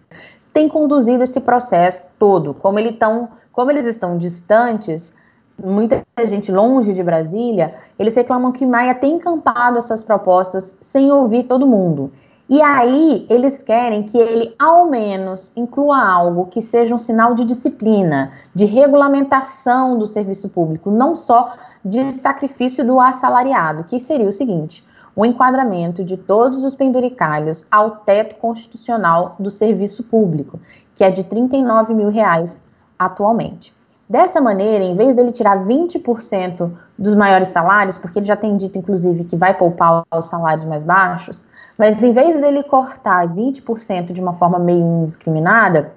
tem 0.53 0.69
conduzido 0.69 1.24
esse 1.24 1.41
processo 1.41 2.05
todo. 2.17 2.53
Como, 2.53 2.77
ele 2.79 2.93
tão, 2.93 3.29
como 3.51 3.71
eles 3.71 3.85
estão 3.85 4.17
distantes, 4.17 5.13
muita 5.62 6.03
gente 6.25 6.51
longe 6.51 6.93
de 6.93 7.03
Brasília, 7.03 7.75
eles 7.97 8.15
reclamam 8.15 8.51
que 8.51 8.65
Maia 8.65 8.93
tem 8.93 9.15
encampado 9.15 9.77
essas 9.77 10.03
propostas 10.03 10.77
sem 10.81 11.12
ouvir 11.12 11.43
todo 11.43 11.67
mundo. 11.67 12.12
E 12.47 12.62
aí, 12.62 13.25
eles 13.27 13.63
querem 13.63 14.03
que 14.03 14.19
ele, 14.19 14.53
ao 14.59 14.88
menos, 14.88 15.51
inclua 15.55 16.00
algo 16.00 16.45
que 16.45 16.62
seja 16.62 16.93
um 16.93 17.00
sinal 17.00 17.33
de 17.33 17.43
disciplina, 17.43 18.33
de 18.53 18.65
regulamentação 18.65 19.97
do 19.97 20.05
serviço 20.05 20.50
público, 20.50 20.91
não 20.91 21.15
só 21.15 21.55
de 21.83 22.12
sacrifício 22.12 22.85
do 22.85 23.00
assalariado, 23.00 23.85
que 23.85 24.00
seria 24.00 24.29
o 24.29 24.33
seguinte: 24.33 24.85
o 25.15 25.25
enquadramento 25.25 26.03
de 26.03 26.17
todos 26.17 26.63
os 26.63 26.75
penduricalhos 26.75 27.65
ao 27.71 27.91
teto 27.91 28.35
constitucional 28.35 29.35
do 29.39 29.50
serviço 29.50 30.03
público, 30.03 30.59
que 30.93 31.03
é 31.03 31.09
de 31.09 31.24
39 31.24 31.95
mil 31.95 32.09
reais 32.09 32.62
atualmente. 33.00 33.74
Dessa 34.07 34.39
maneira, 34.39 34.83
em 34.83 34.95
vez 34.95 35.15
dele 35.15 35.31
tirar 35.31 35.65
20% 35.65 36.71
dos 36.97 37.15
maiores 37.15 37.47
salários, 37.47 37.97
porque 37.97 38.19
ele 38.19 38.25
já 38.27 38.35
tem 38.35 38.55
dito, 38.55 38.77
inclusive, 38.77 39.24
que 39.24 39.35
vai 39.35 39.53
poupar 39.55 40.03
os 40.15 40.25
salários 40.25 40.63
mais 40.63 40.83
baixos, 40.83 41.47
mas 41.77 42.01
em 42.03 42.12
vez 42.12 42.39
dele 42.39 42.62
cortar 42.63 43.27
20% 43.27 44.13
de 44.13 44.21
uma 44.21 44.33
forma 44.33 44.59
meio 44.59 45.03
indiscriminada, 45.03 45.91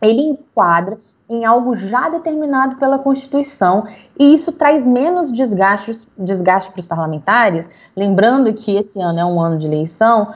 ele 0.00 0.22
enquadra 0.22 0.98
em 1.28 1.44
algo 1.44 1.76
já 1.76 2.08
determinado 2.08 2.76
pela 2.76 2.98
Constituição, 2.98 3.86
e 4.18 4.34
isso 4.34 4.52
traz 4.52 4.84
menos 4.84 5.30
desgaste, 5.30 6.08
desgaste 6.18 6.72
para 6.72 6.80
os 6.80 6.86
parlamentares, 6.86 7.68
lembrando 7.94 8.52
que 8.54 8.74
esse 8.74 9.00
ano 9.00 9.20
é 9.20 9.24
um 9.24 9.38
ano 9.38 9.58
de 9.58 9.66
eleição, 9.66 10.32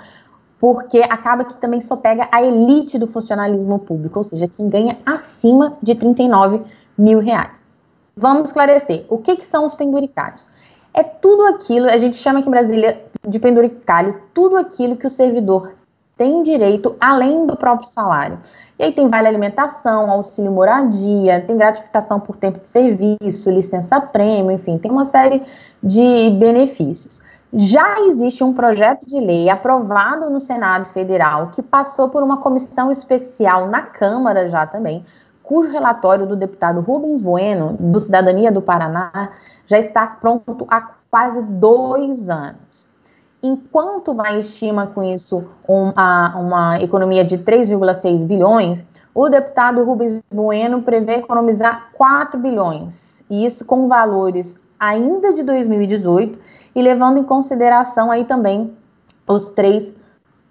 porque 0.61 0.99
acaba 0.99 1.45
que 1.45 1.55
também 1.55 1.81
só 1.81 1.97
pega 1.97 2.29
a 2.31 2.41
elite 2.43 2.99
do 2.99 3.07
funcionalismo 3.07 3.79
público, 3.79 4.21
ou 4.21 4.25
seja, 4.25 4.47
quem 4.47 4.69
ganha 4.69 4.99
acima 5.05 5.77
de 5.83 5.95
39 5.95 6.63
mil 6.97 7.19
reais. 7.19 7.65
Vamos 8.17 8.49
esclarecer, 8.49 9.05
o 9.09 9.19
que, 9.19 9.37
que 9.37 9.45
são 9.45 9.65
os 9.65 9.75
penduricários? 9.75 10.49
É 10.93 11.03
tudo 11.03 11.47
aquilo, 11.47 11.87
a 11.87 11.99
gente 11.99 12.17
chama 12.17 12.39
aqui 12.39 12.49
em 12.49 12.53
Brasília 12.53 13.05
de 13.27 13.39
penduricalho 13.41 14.23
tudo 14.33 14.57
aquilo 14.57 14.97
que 14.97 15.07
o 15.07 15.11
servidor 15.11 15.75
tem 16.17 16.43
direito 16.43 16.97
além 17.01 17.47
do 17.47 17.57
próprio 17.57 17.89
salário. 17.89 18.39
E 18.79 18.85
aí 18.85 18.93
tem 18.93 19.09
vale 19.09 19.27
alimentação, 19.27 20.11
auxílio 20.11 20.53
moradia, 20.53 21.45
tem 21.47 21.57
gratificação 21.57 22.21
por 22.21 22.37
tempo 22.37 22.61
de 22.61 22.69
serviço, 22.69 23.51
licença 23.51 24.01
prêmio, 24.01 24.53
enfim, 24.53 24.79
tem 24.79 24.91
uma 24.91 25.05
série 25.05 25.43
de 25.83 26.31
benefícios. 26.39 27.23
Já 27.53 28.01
existe 28.01 28.43
um 28.43 28.53
projeto 28.53 29.07
de 29.07 29.21
lei 29.21 29.49
aprovado 29.49 30.29
no 30.29 30.41
Senado 30.41 30.87
Federal 30.87 31.51
que 31.53 31.63
passou 31.63 32.09
por 32.09 32.23
uma 32.23 32.39
comissão 32.39 32.91
especial 32.91 33.69
na 33.69 33.83
Câmara 33.83 34.49
já 34.49 34.67
também, 34.67 35.05
cujo 35.45 35.71
relatório 35.71 36.27
do 36.27 36.35
deputado 36.35 36.81
Rubens 36.81 37.23
Bueno, 37.23 37.77
do 37.79 38.01
Cidadania 38.01 38.51
do 38.51 38.63
Paraná, 38.63 39.31
já 39.67 39.79
está 39.79 40.07
pronto 40.07 40.67
há 40.69 40.81
quase 41.11 41.41
dois 41.43 42.29
anos. 42.29 42.89
Enquanto 43.43 44.15
vai 44.15 44.39
estima 44.39 44.87
com 44.87 45.03
isso 45.03 45.51
uma, 45.69 46.35
uma 46.35 46.81
economia 46.81 47.23
de 47.23 47.39
3,6 47.39 48.27
bilhões, 48.27 48.85
o 49.15 49.29
deputado 49.29 49.85
Rubens 49.85 50.23
Bueno 50.33 50.83
prevê 50.83 51.17
economizar 51.17 51.91
4 51.93 52.41
bilhões, 52.41 53.23
e 53.29 53.45
isso 53.45 53.65
com 53.67 53.87
valores 53.87 54.59
ainda 54.81 55.33
de 55.35 55.43
2018 55.43 56.39
e 56.75 56.83
levando 56.83 57.19
em 57.19 57.25
consideração 57.25 58.11
aí 58.11 58.25
também 58.25 58.75
os 59.29 59.51
três 59.51 59.95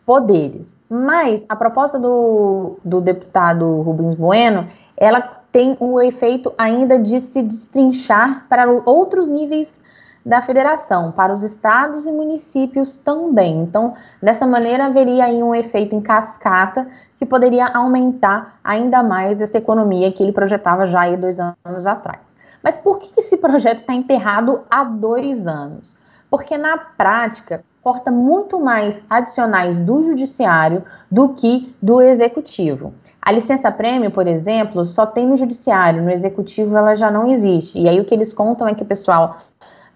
poderes. 0.05 0.75
Mas 0.89 1.45
a 1.49 1.55
proposta 1.55 1.97
do, 1.99 2.77
do 2.85 3.01
deputado 3.01 3.81
Rubens 3.81 4.13
Bueno, 4.13 4.67
ela 4.97 5.21
tem 5.51 5.77
o 5.79 6.01
efeito 6.01 6.53
ainda 6.57 6.99
de 6.99 7.19
se 7.19 7.41
destrinchar 7.41 8.45
para 8.49 8.69
outros 8.85 9.27
níveis 9.27 9.81
da 10.25 10.41
federação, 10.41 11.11
para 11.11 11.33
os 11.33 11.43
estados 11.43 12.05
e 12.05 12.11
municípios 12.11 12.97
também. 12.97 13.61
Então, 13.61 13.93
dessa 14.21 14.47
maneira, 14.47 14.85
haveria 14.85 15.25
aí 15.25 15.43
um 15.43 15.53
efeito 15.53 15.95
em 15.95 16.01
cascata 16.01 16.87
que 17.17 17.25
poderia 17.25 17.67
aumentar 17.67 18.57
ainda 18.63 19.03
mais 19.03 19.41
essa 19.41 19.57
economia 19.57 20.11
que 20.11 20.23
ele 20.23 20.31
projetava 20.31 20.87
já 20.87 21.01
aí 21.01 21.17
dois 21.17 21.39
anos 21.39 21.85
atrás. 21.85 22.21
Mas 22.63 22.77
por 22.77 22.99
que 22.99 23.19
esse 23.19 23.35
projeto 23.35 23.79
está 23.79 23.93
emperrado 23.93 24.61
há 24.71 24.85
dois 24.85 25.45
anos? 25.45 25.97
Porque 26.29 26.57
na 26.57 26.77
prática 26.77 27.63
corta 27.83 28.09
muito 28.09 28.59
mais 28.59 29.01
adicionais 29.09 29.79
do 29.79 30.01
judiciário 30.01 30.83
do 31.11 31.29
que 31.29 31.75
do 31.81 32.01
executivo. 32.01 32.93
A 33.21 33.31
licença 33.31 33.71
prêmio, 33.71 34.09
por 34.09 34.25
exemplo, 34.25 34.85
só 34.85 35.05
tem 35.05 35.27
no 35.27 35.35
judiciário, 35.35 36.01
no 36.01 36.09
executivo 36.09 36.77
ela 36.77 36.95
já 36.95 37.11
não 37.11 37.27
existe. 37.27 37.79
E 37.79 37.89
aí 37.89 37.99
o 37.99 38.05
que 38.05 38.13
eles 38.13 38.33
contam 38.33 38.67
é 38.67 38.73
que 38.73 38.83
o 38.83 38.85
pessoal 38.85 39.37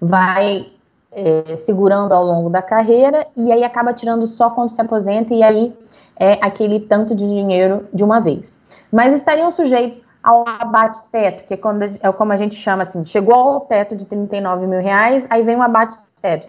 vai 0.01 0.67
é, 1.11 1.55
segurando 1.55 2.11
ao 2.11 2.23
longo 2.23 2.49
da 2.49 2.61
carreira 2.61 3.25
e 3.35 3.51
aí 3.51 3.63
acaba 3.63 3.93
tirando 3.93 4.27
só 4.27 4.49
quando 4.49 4.69
se 4.69 4.81
aposenta 4.81 5.33
e 5.33 5.41
aí 5.41 5.73
é 6.19 6.33
aquele 6.41 6.81
tanto 6.81 7.15
de 7.15 7.25
dinheiro 7.25 7.87
de 7.93 8.03
uma 8.03 8.19
vez. 8.19 8.59
Mas 8.91 9.15
estariam 9.15 9.49
sujeitos 9.49 10.05
ao 10.21 10.43
abate-teto, 10.45 11.45
que 11.45 11.53
é, 11.53 11.57
quando, 11.57 11.83
é 11.83 12.11
como 12.11 12.33
a 12.33 12.37
gente 12.37 12.55
chama 12.55 12.83
assim, 12.83 13.05
chegou 13.05 13.33
ao 13.33 13.61
teto 13.61 13.95
de 13.95 14.05
39 14.05 14.67
mil 14.67 14.81
reais, 14.81 15.25
aí 15.29 15.41
vem 15.41 15.55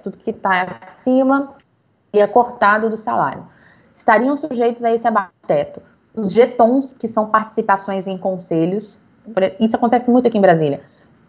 tudo 0.02 0.18
que 0.18 0.30
está 0.30 0.62
acima 0.62 1.54
e 2.12 2.20
é 2.20 2.26
cortado 2.26 2.88
do 2.88 2.96
salário. 2.96 3.46
Estariam 3.94 4.36
sujeitos 4.36 4.82
a 4.82 4.92
esse 4.92 5.06
abate-teto. 5.06 5.82
Os 6.14 6.32
getons, 6.32 6.92
que 6.92 7.06
são 7.06 7.28
participações 7.28 8.06
em 8.06 8.16
conselhos, 8.16 9.00
isso 9.60 9.76
acontece 9.76 10.10
muito 10.10 10.26
aqui 10.26 10.38
em 10.38 10.40
Brasília 10.40 10.80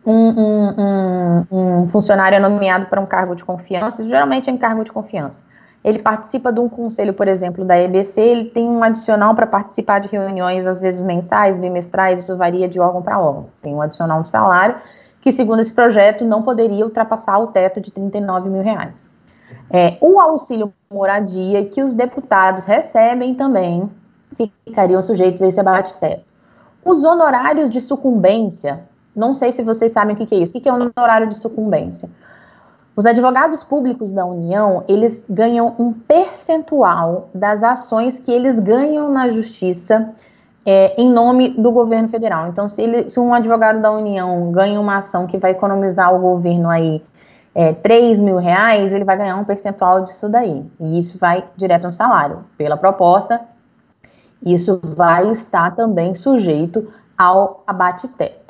um, 0.05 0.29
um, 0.29 1.45
um, 1.51 1.81
um 1.81 1.87
funcionário 1.87 2.35
é 2.35 2.39
nomeado 2.39 2.85
para 2.87 2.99
um 2.99 3.05
cargo 3.05 3.35
de 3.35 3.43
confiança, 3.43 4.07
geralmente 4.07 4.49
é 4.49 4.53
em 4.53 4.57
cargo 4.57 4.83
de 4.83 4.91
confiança. 4.91 5.39
Ele 5.83 5.99
participa 5.99 6.51
de 6.51 6.59
um 6.59 6.67
conselho, 6.67 7.13
por 7.13 7.27
exemplo, 7.27 7.63
da 7.63 7.79
EBC, 7.79 8.19
ele 8.19 8.45
tem 8.45 8.65
um 8.65 8.83
adicional 8.83 9.33
para 9.33 9.47
participar 9.47 9.99
de 9.99 10.09
reuniões, 10.09 10.67
às 10.67 10.81
vezes 10.81 11.01
mensais, 11.01 11.57
bimestrais, 11.57 12.23
isso 12.23 12.35
varia 12.37 12.67
de 12.67 12.79
órgão 12.79 13.01
para 13.01 13.19
órgão. 13.19 13.47
Tem 13.61 13.73
um 13.73 13.81
adicional 13.81 14.21
de 14.21 14.27
salário, 14.27 14.75
que, 15.21 15.31
segundo 15.31 15.61
esse 15.61 15.73
projeto, 15.73 16.23
não 16.23 16.43
poderia 16.43 16.85
ultrapassar 16.85 17.39
o 17.39 17.47
teto 17.47 17.81
de 17.81 17.91
39 17.91 18.49
mil 18.49 18.61
reais. 18.61 19.09
É, 19.69 19.97
o 20.01 20.19
auxílio 20.19 20.73
moradia, 20.91 21.65
que 21.65 21.81
os 21.81 21.93
deputados 21.93 22.65
recebem 22.65 23.35
também, 23.35 23.89
ficariam 24.65 25.01
sujeitos 25.01 25.41
a 25.41 25.47
esse 25.47 25.59
abate-teto. 25.59 26.23
Os 26.83 27.03
honorários 27.03 27.69
de 27.69 27.81
sucumbência, 27.81 28.83
não 29.15 29.35
sei 29.35 29.51
se 29.51 29.63
vocês 29.63 29.91
sabem 29.91 30.15
o 30.15 30.17
que, 30.17 30.25
que 30.25 30.35
é 30.35 30.39
isso. 30.39 30.57
O 30.57 30.61
que, 30.61 30.69
é 30.69 30.73
um 30.73 30.91
honorário 30.95 31.27
de 31.27 31.35
sucumbência? 31.35 32.09
Os 32.95 33.05
advogados 33.05 33.63
públicos 33.63 34.11
da 34.11 34.25
União, 34.25 34.83
eles 34.87 35.23
ganham 35.29 35.75
um 35.77 35.93
percentual 35.93 37.29
das 37.33 37.63
ações 37.63 38.19
que 38.19 38.31
eles 38.31 38.59
ganham 38.59 39.11
na 39.11 39.29
justiça 39.29 40.13
é, 40.71 40.93
em 41.01 41.09
nome 41.11 41.49
do 41.49 41.71
governo 41.71 42.07
federal. 42.09 42.47
Então, 42.47 42.67
se, 42.67 42.83
ele, 42.83 43.09
se, 43.09 43.19
um 43.19 43.33
advogado 43.33 43.81
da 43.81 43.91
União 43.91 44.51
ganha 44.51 44.79
uma 44.79 44.97
ação 44.97 45.25
que 45.25 45.35
vai 45.35 45.49
economizar 45.49 46.13
o 46.13 46.19
governo 46.19 46.69
aí 46.69 47.03
é, 47.55 47.73
3 47.73 48.19
mil 48.19 48.37
reais, 48.37 48.93
ele 48.93 49.03
vai 49.03 49.17
ganhar 49.17 49.35
um 49.37 49.43
percentual 49.43 50.03
disso 50.03 50.29
daí. 50.29 50.63
E 50.79 50.99
isso 50.99 51.17
vai 51.17 51.43
direto 51.57 51.85
no 51.85 51.91
salário. 51.91 52.45
Pela 52.55 52.77
proposta, 52.77 53.41
isso 54.45 54.79
vai 54.95 55.31
estar 55.31 55.75
também 55.75 56.13
sujeito 56.13 56.93
ao 57.17 57.63
abate-teto. 57.65 58.48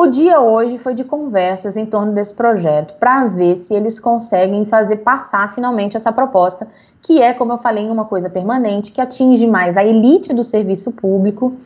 O 0.00 0.06
dia 0.06 0.40
hoje 0.40 0.78
foi 0.78 0.94
de 0.94 1.02
conversas 1.02 1.76
em 1.76 1.84
torno 1.84 2.12
desse 2.12 2.32
projeto 2.32 2.94
para 3.00 3.24
ver 3.24 3.64
se 3.64 3.74
eles 3.74 3.98
conseguem 3.98 4.64
fazer 4.64 4.98
passar 4.98 5.52
finalmente 5.52 5.96
essa 5.96 6.12
proposta, 6.12 6.68
que 7.02 7.20
é, 7.20 7.34
como 7.34 7.52
eu 7.52 7.58
falei, 7.58 7.90
uma 7.90 8.04
coisa 8.04 8.30
permanente, 8.30 8.92
que 8.92 9.00
atinge 9.00 9.44
mais 9.44 9.76
a 9.76 9.84
elite 9.84 10.32
do 10.32 10.44
serviço 10.44 10.92
público 10.92 11.56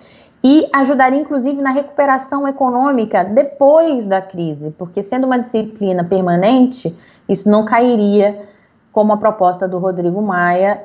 e 0.42 0.66
ajudaria 0.72 1.20
inclusive 1.20 1.60
na 1.60 1.72
recuperação 1.72 2.48
econômica 2.48 3.22
depois 3.22 4.06
da 4.06 4.22
crise, 4.22 4.70
porque 4.78 5.02
sendo 5.02 5.26
uma 5.26 5.38
disciplina 5.38 6.02
permanente, 6.02 6.96
isso 7.28 7.50
não 7.50 7.66
cairia 7.66 8.48
como 8.90 9.12
a 9.12 9.18
proposta 9.18 9.68
do 9.68 9.78
Rodrigo 9.78 10.22
Maia 10.22 10.82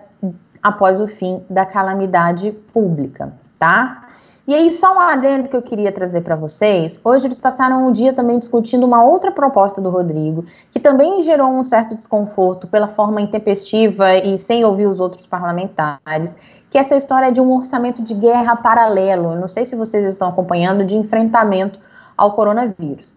após 0.61 0.99
o 0.99 1.07
fim 1.07 1.41
da 1.49 1.65
calamidade 1.65 2.51
pública, 2.73 3.31
tá? 3.57 4.06
E 4.47 4.55
aí, 4.55 4.71
só 4.71 4.95
um 4.95 4.99
adendo 5.01 5.49
que 5.49 5.57
eu 5.57 5.61
queria 5.61 5.91
trazer 5.91 6.21
para 6.21 6.33
vocês. 6.33 7.01
Hoje 7.03 7.27
eles 7.27 7.37
passaram 7.37 7.85
um 7.85 7.91
dia 7.91 8.13
também 8.13 8.39
discutindo 8.39 8.85
uma 8.85 9.03
outra 9.03 9.29
proposta 9.29 9.81
do 9.81 9.89
Rodrigo, 9.89 10.45
que 10.71 10.79
também 10.79 11.19
gerou 11.19 11.49
um 11.49 11.65
certo 11.65 11.97
desconforto 11.97 12.65
pela 12.65 12.87
forma 12.87 13.19
intempestiva 13.19 14.15
e 14.15 14.37
sem 14.37 14.63
ouvir 14.63 14.85
os 14.85 15.01
outros 15.01 15.25
parlamentares, 15.25 16.33
que 16.69 16.77
é 16.77 16.81
essa 16.81 16.95
história 16.95 17.29
de 17.29 17.41
um 17.41 17.51
orçamento 17.51 18.01
de 18.01 18.13
guerra 18.13 18.55
paralelo. 18.55 19.35
não 19.35 19.49
sei 19.49 19.65
se 19.65 19.75
vocês 19.75 20.05
estão 20.05 20.29
acompanhando, 20.29 20.85
de 20.85 20.95
enfrentamento 20.95 21.77
ao 22.15 22.31
coronavírus. 22.31 23.11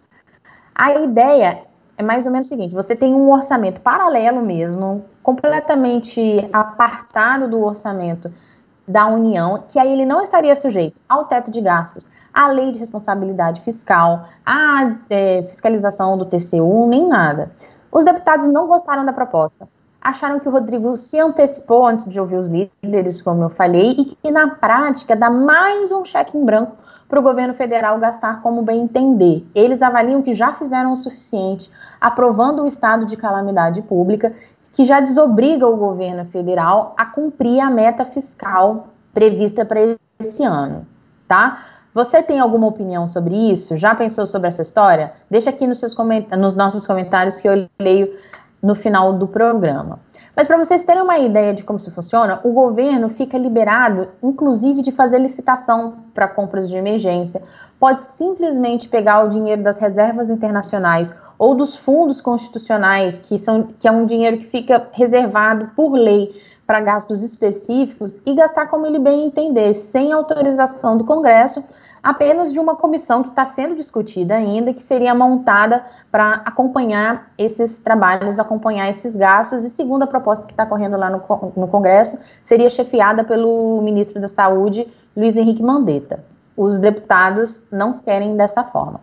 A 0.75 0.95
ideia 0.95 1.63
é 1.97 2.03
mais 2.03 2.27
ou 2.27 2.33
menos 2.33 2.49
o 2.49 2.51
seguinte: 2.51 2.75
você 2.75 2.97
tem 2.97 3.15
um 3.15 3.31
orçamento 3.31 3.81
paralelo 3.83 4.45
mesmo, 4.45 5.05
completamente 5.23 6.49
apartado 6.53 7.47
do 7.47 7.63
orçamento 7.63 8.33
da 8.91 9.07
União, 9.07 9.65
que 9.69 9.79
aí 9.79 9.93
ele 9.93 10.05
não 10.05 10.21
estaria 10.23 10.55
sujeito 10.57 11.01
ao 11.09 11.25
teto 11.25 11.51
de 11.51 11.61
gastos, 11.61 12.09
à 12.33 12.49
lei 12.49 12.73
de 12.73 12.79
responsabilidade 12.79 13.61
fiscal, 13.61 14.29
à 14.45 14.93
é, 15.09 15.43
fiscalização 15.45 16.19
do 16.19 16.25
TCU, 16.25 16.87
nem 16.89 17.09
nada. 17.09 17.51
Os 17.91 18.05
deputados 18.05 18.47
não 18.49 18.67
gostaram 18.67 19.05
da 19.05 19.13
proposta 19.13 19.69
acharam 20.01 20.41
que 20.41 20.49
o 20.49 20.53
Rodrigo 20.53 20.97
se 20.97 21.19
antecipou 21.19 21.87
antes 21.87 22.09
de 22.09 22.19
ouvir 22.19 22.37
os 22.37 22.49
líderes, 22.49 23.21
como 23.21 23.43
eu 23.43 23.51
falei, 23.51 23.91
e 23.91 24.05
que 24.07 24.31
na 24.31 24.49
prática 24.49 25.15
dá 25.15 25.29
mais 25.29 25.93
um 25.93 26.05
cheque 26.05 26.39
em 26.39 26.45
branco 26.45 26.77
para 27.09 27.21
o 27.21 27.23
governo 27.23 27.53
federal 27.53 27.99
gastar 27.99 28.41
como 28.41 28.63
bem 28.63 28.83
entender. 28.83 29.47
Eles 29.55 29.83
avaliam 29.83 30.23
que 30.23 30.35
já 30.35 30.53
fizeram 30.53 30.93
o 30.93 30.97
suficiente, 30.97 31.71
aprovando 32.01 32.63
o 32.63 32.67
estado 32.67 33.05
de 33.05 33.17
calamidade 33.17 33.83
pública, 33.83 34.33
que 34.73 34.85
já 34.85 35.01
desobriga 35.01 35.67
o 35.67 35.77
governo 35.77 36.25
federal 36.25 36.95
a 36.97 37.07
cumprir 37.07 37.61
a 37.61 37.71
meta 37.71 38.05
fiscal 38.05 38.89
prevista 39.13 39.65
para 39.65 39.81
esse 40.21 40.45
ano, 40.45 40.87
tá? 41.27 41.65
Você 41.93 42.23
tem 42.23 42.39
alguma 42.39 42.69
opinião 42.69 43.09
sobre 43.09 43.35
isso? 43.35 43.77
Já 43.77 43.95
pensou 43.95 44.25
sobre 44.25 44.47
essa 44.49 44.63
história? 44.63 45.13
Deixa 45.29 45.51
aqui 45.51 45.67
nos, 45.67 45.79
seus 45.79 45.97
nos 46.39 46.55
nossos 46.55 46.87
comentários 46.87 47.39
que 47.39 47.49
eu 47.49 47.69
leio 47.81 48.17
no 48.63 48.75
final 48.75 49.15
do 49.15 49.27
programa. 49.27 49.99
Mas 50.41 50.49
para 50.49 50.57
vocês 50.57 50.85
terem 50.85 51.03
uma 51.03 51.19
ideia 51.19 51.53
de 51.53 51.63
como 51.63 51.77
isso 51.77 51.91
funciona, 51.91 52.41
o 52.43 52.51
governo 52.51 53.11
fica 53.11 53.37
liberado, 53.37 54.09
inclusive, 54.23 54.81
de 54.81 54.91
fazer 54.91 55.19
licitação 55.19 55.97
para 56.15 56.27
compras 56.27 56.67
de 56.67 56.75
emergência. 56.75 57.43
Pode 57.79 58.01
simplesmente 58.17 58.89
pegar 58.89 59.23
o 59.23 59.29
dinheiro 59.29 59.63
das 59.63 59.79
reservas 59.79 60.31
internacionais 60.31 61.15
ou 61.39 61.55
dos 61.55 61.77
fundos 61.77 62.23
constitucionais, 62.23 63.19
que, 63.19 63.39
são, 63.39 63.69
que 63.79 63.87
é 63.87 63.93
um 63.93 64.07
dinheiro 64.07 64.39
que 64.39 64.47
fica 64.47 64.89
reservado 64.93 65.73
por 65.77 65.93
lei 65.93 66.35
para 66.67 66.81
gastos 66.81 67.21
específicos, 67.21 68.15
e 68.25 68.35
gastar 68.35 68.69
como 68.69 68.87
ele 68.87 68.99
bem 68.99 69.27
entender, 69.27 69.75
sem 69.75 70.11
autorização 70.11 70.97
do 70.97 71.05
Congresso, 71.05 71.63
apenas 72.03 72.53
de 72.53 72.59
uma 72.59 72.75
comissão 72.77 73.23
que 73.23 73.29
está 73.29 73.45
sendo 73.45 73.75
discutida 73.75 74.35
ainda, 74.35 74.73
que 74.73 74.83
seria 74.83 75.15
montada 75.15 75.85
para 76.11 76.33
acompanhar 76.45 77.33
esses 77.37 77.79
trabalhos, 77.79 78.39
acompanhar 78.39 78.89
esses 78.89 79.17
gastos, 79.17 79.65
e 79.65 79.71
segundo 79.71 80.03
a 80.03 80.07
proposta 80.07 80.47
que 80.47 80.53
está 80.53 80.67
correndo 80.67 80.97
lá 80.97 81.11
no, 81.11 81.23
no 81.57 81.69
Congresso, 81.69 82.19
seria 82.45 82.71
chefiada 82.71 83.25
pelo 83.25 83.81
ministro 83.83 84.21
da 84.21 84.29
Saúde, 84.29 84.87
Luiz 85.17 85.37
Henrique 85.37 85.63
Mandetta. 85.63 86.25
Os 86.57 86.79
deputados 86.79 87.65
não 87.71 87.95
querem 87.95 88.37
dessa 88.37 88.65
forma. 88.65 89.01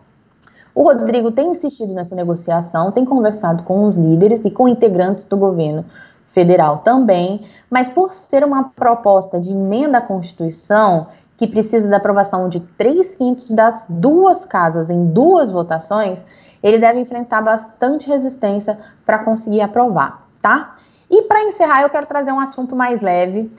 O 0.74 0.84
Rodrigo 0.84 1.32
tem 1.32 1.50
insistido 1.50 1.92
nessa 1.92 2.14
negociação, 2.14 2.92
tem 2.92 3.04
conversado 3.04 3.64
com 3.64 3.84
os 3.84 3.96
líderes 3.96 4.44
e 4.44 4.50
com 4.50 4.68
integrantes 4.68 5.24
do 5.24 5.36
governo 5.36 5.84
federal 6.28 6.78
também, 6.78 7.46
mas 7.68 7.88
por 7.88 8.12
ser 8.12 8.44
uma 8.44 8.70
proposta 8.70 9.40
de 9.40 9.52
emenda 9.52 9.98
à 9.98 10.00
Constituição, 10.00 11.08
que 11.38 11.46
precisa 11.46 11.88
da 11.88 11.96
aprovação 11.96 12.48
de 12.48 12.58
três 12.58 13.14
quintos 13.14 13.52
das 13.52 13.86
duas 13.88 14.44
casas 14.44 14.90
em 14.90 15.06
duas 15.06 15.52
votações, 15.52 16.24
ele 16.60 16.78
deve 16.78 16.98
enfrentar 16.98 17.40
bastante 17.40 18.08
resistência 18.08 18.76
para 19.06 19.20
conseguir 19.20 19.60
aprovar, 19.60 20.26
tá? 20.42 20.74
E 21.08 21.22
para 21.22 21.44
encerrar, 21.44 21.82
eu 21.82 21.90
quero 21.90 22.06
trazer 22.06 22.32
um 22.32 22.40
assunto 22.40 22.74
mais 22.74 23.00
leve, 23.00 23.50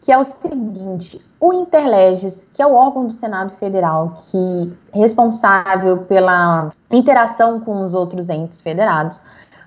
que 0.00 0.12
é 0.12 0.16
o 0.16 0.22
seguinte: 0.22 1.20
o 1.40 1.52
Interleges, 1.52 2.48
que 2.54 2.62
é 2.62 2.66
o 2.66 2.72
órgão 2.72 3.06
do 3.06 3.12
Senado 3.12 3.52
Federal 3.54 4.16
que 4.30 4.72
é 4.92 4.98
responsável 4.98 6.04
pela 6.04 6.70
interação 6.90 7.58
com 7.58 7.82
os 7.82 7.92
outros 7.92 8.28
entes 8.28 8.62
federados, 8.62 9.20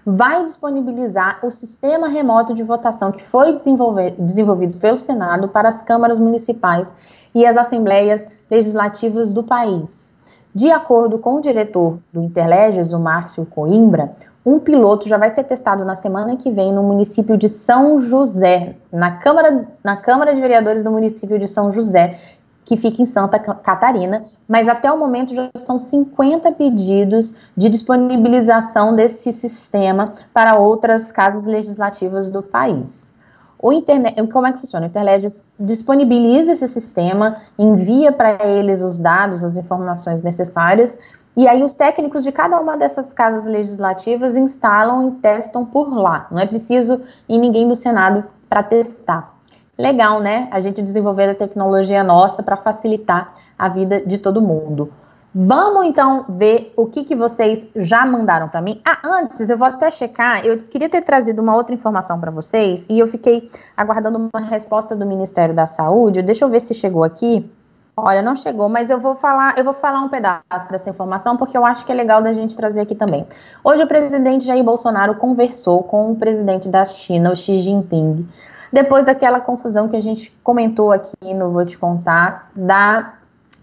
vai 0.09 0.45
disponibilizar 0.45 1.39
o 1.43 1.51
sistema 1.51 2.07
remoto 2.07 2.53
de 2.53 2.63
votação 2.63 3.11
que 3.11 3.21
foi 3.25 3.59
desenvolvido 4.17 4.77
pelo 4.77 4.97
Senado 4.97 5.49
para 5.49 5.67
as 5.67 5.81
câmaras 5.81 6.17
municipais 6.17 6.93
e 7.35 7.45
as 7.45 7.57
assembleias 7.57 8.25
legislativas 8.49 9.33
do 9.33 9.43
país. 9.43 10.07
De 10.55 10.71
acordo 10.71 11.19
com 11.19 11.35
o 11.35 11.41
diretor 11.41 11.99
do 12.13 12.21
Interleges, 12.21 12.93
o 12.93 12.99
Márcio 12.99 13.45
Coimbra, 13.45 14.13
um 14.45 14.59
piloto 14.59 15.09
já 15.09 15.17
vai 15.17 15.29
ser 15.29 15.43
testado 15.43 15.83
na 15.83 15.97
semana 15.97 16.37
que 16.37 16.51
vem 16.51 16.71
no 16.71 16.83
município 16.83 17.37
de 17.37 17.49
São 17.49 17.99
José, 17.99 18.77
na 18.89 19.17
Câmara, 19.17 19.67
na 19.83 19.97
Câmara 19.97 20.33
de 20.33 20.39
Vereadores 20.39 20.85
do 20.85 20.89
município 20.89 21.37
de 21.37 21.49
São 21.49 21.73
José, 21.73 22.17
que 22.67 22.75
fica 22.75 23.01
em 23.01 23.06
Santa 23.06 23.39
Catarina, 23.39 24.25
mas 24.45 24.67
até 24.67 24.91
o 24.91 24.99
momento 24.99 25.34
já 25.34 25.49
são 25.56 25.80
50 25.80 26.51
pedidos 26.51 27.34
de 27.56 27.69
disponibilização 27.69 28.93
desse 28.93 29.32
sistema 29.32 30.12
para 30.34 30.60
outras 30.60 31.10
casas 31.10 31.45
legislativas 31.45 32.30
do 32.30 32.43
país. 32.43 33.10
O 33.58 33.71
internet, 33.71 34.21
como 34.27 34.45
é 34.45 34.51
que 34.51 34.60
funciona? 34.60 34.86
O 34.86 34.89
Interled 34.89 35.34
disponibiliza 35.58 36.51
esse 36.51 36.67
sistema, 36.67 37.38
envia 37.58 38.12
para 38.12 38.45
eles 38.45 38.82
os 38.82 38.97
dados, 38.97 39.45
as 39.45 39.58
informações 39.58 40.21
necessárias, 40.21 40.97
e 41.38 41.47
aí 41.47 41.63
os 41.63 41.73
técnicos 41.73 42.21
de 42.21 42.34
cada 42.34 42.60
uma 42.60 42.75
dessas 42.75 43.13
casas 43.13 43.45
legislativas 43.45 44.36
instalam 44.36 45.08
e 45.08 45.12
testam 45.21 45.65
por 45.65 45.89
lá. 45.93 46.27
Não 46.30 46.39
é 46.39 46.45
preciso 46.45 47.01
ir 47.30 47.38
ninguém 47.38 47.65
do 47.65 47.77
Senado 47.77 48.25
para 48.49 48.62
testar. 48.62 49.37
Legal, 49.77 50.19
né? 50.19 50.47
A 50.51 50.59
gente 50.59 50.81
desenvolver 50.81 51.29
a 51.29 51.35
tecnologia 51.35 52.03
nossa 52.03 52.41
para 52.41 52.57
facilitar 52.57 53.33
a 53.57 53.69
vida 53.69 54.01
de 54.01 54.17
todo 54.17 54.41
mundo. 54.41 54.91
Vamos 55.39 55.85
então 55.85 56.25
ver 56.29 56.73
o 56.75 56.87
que, 56.87 57.03
que 57.03 57.15
vocês 57.15 57.67
já 57.75 58.03
mandaram 58.05 58.49
para 58.49 58.59
mim. 58.59 58.81
Ah, 58.83 58.97
antes 59.05 59.47
eu 59.47 59.55
vou 59.55 59.67
até 59.67 59.91
checar. 59.91 60.43
Eu 60.43 60.57
queria 60.57 60.89
ter 60.89 61.01
trazido 61.01 61.43
uma 61.43 61.55
outra 61.55 61.75
informação 61.75 62.19
para 62.19 62.31
vocês 62.31 62.87
e 62.89 62.97
eu 62.97 63.05
fiquei 63.05 63.47
aguardando 63.75 64.17
uma 64.33 64.41
resposta 64.41 64.95
do 64.95 65.05
Ministério 65.05 65.53
da 65.53 65.67
Saúde. 65.67 66.23
Deixa 66.23 66.43
eu 66.43 66.49
ver 66.49 66.59
se 66.59 66.73
chegou 66.73 67.03
aqui. 67.03 67.47
Olha, 67.95 68.21
não 68.21 68.35
chegou, 68.35 68.69
mas 68.69 68.89
eu 68.89 68.99
vou 68.99 69.15
falar, 69.15 69.57
eu 69.57 69.63
vou 69.63 69.73
falar 69.73 70.01
um 70.01 70.09
pedaço 70.09 70.43
dessa 70.71 70.89
informação 70.89 71.35
porque 71.35 71.57
eu 71.57 71.65
acho 71.65 71.85
que 71.85 71.91
é 71.91 71.95
legal 71.95 72.21
da 72.21 72.31
gente 72.31 72.55
trazer 72.55 72.79
aqui 72.79 72.95
também. 72.95 73.25
Hoje 73.63 73.83
o 73.83 73.87
presidente 73.87 74.45
Jair 74.45 74.63
Bolsonaro 74.63 75.15
conversou 75.15 75.83
com 75.83 76.11
o 76.11 76.15
presidente 76.15 76.69
da 76.69 76.85
China, 76.85 77.31
o 77.31 77.35
Xi 77.35 77.57
Jinping, 77.57 78.27
depois 78.71 79.06
daquela 79.06 79.39
confusão 79.39 79.88
que 79.88 79.95
a 79.95 80.01
gente 80.01 80.36
comentou 80.43 80.91
aqui 80.91 81.34
no 81.34 81.51
Vou 81.51 81.65
Te 81.65 81.77
Contar, 81.77 82.51
da 82.56 83.13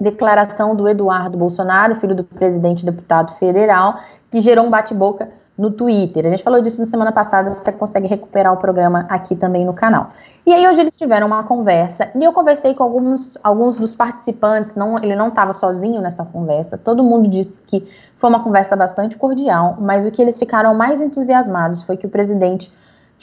declaração 0.01 0.75
do 0.75 0.89
Eduardo 0.89 1.39
Bolsonaro, 1.39 1.97
filho 1.97 2.15
do 2.15 2.25
presidente 2.25 2.83
e 2.83 2.87
deputado 2.87 3.33
federal, 3.35 3.99
que 4.31 4.41
gerou 4.41 4.67
um 4.67 4.71
bate-boca 4.71 5.31
no 5.57 5.71
Twitter. 5.71 6.27
A 6.27 6.31
gente 6.31 6.43
falou 6.43 6.61
disso 6.61 6.81
na 6.81 6.87
semana 6.87 7.13
passada, 7.13 7.55
você 7.55 7.71
consegue 7.71 8.09
recuperar 8.09 8.53
o 8.53 8.57
programa 8.57 9.07
aqui 9.09 9.37
também 9.37 9.65
no 9.65 9.73
canal. 9.73 10.11
E 10.45 10.53
aí 10.53 10.67
hoje 10.67 10.81
eles 10.81 10.99
tiveram 10.99 11.29
uma 11.29 11.45
conversa, 11.45 12.11
e 12.15 12.25
eu 12.25 12.33
conversei 12.33 12.75
com 12.75 12.83
alguns, 12.83 13.39
alguns 13.43 13.77
dos 13.77 13.95
participantes, 13.95 14.75
não, 14.75 14.99
ele 14.99 15.15
não 15.15 15.29
estava 15.29 15.53
sozinho 15.53 16.01
nessa 16.01 16.25
conversa, 16.25 16.77
todo 16.77 17.05
mundo 17.05 17.29
disse 17.29 17.61
que 17.67 17.89
foi 18.19 18.29
uma 18.29 18.43
conversa 18.43 18.75
bastante 18.75 19.17
cordial, 19.17 19.77
mas 19.81 20.05
o 20.05 20.11
que 20.11 20.21
eles 20.21 20.39
ficaram 20.39 20.75
mais 20.75 21.01
entusiasmados 21.01 21.83
foi 21.83 21.97
que 21.97 22.07
o 22.07 22.11
presidente 22.11 22.73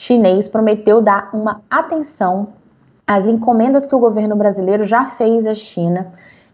chinês 0.02 0.48
prometeu 0.48 1.00
dar 1.00 1.30
uma 1.32 1.62
atenção 1.70 2.48
às 3.06 3.24
encomendas 3.24 3.86
que 3.86 3.94
o 3.94 4.00
governo 4.00 4.34
brasileiro 4.34 4.84
já 4.84 5.06
fez 5.06 5.46
à 5.46 5.54
China 5.54 6.08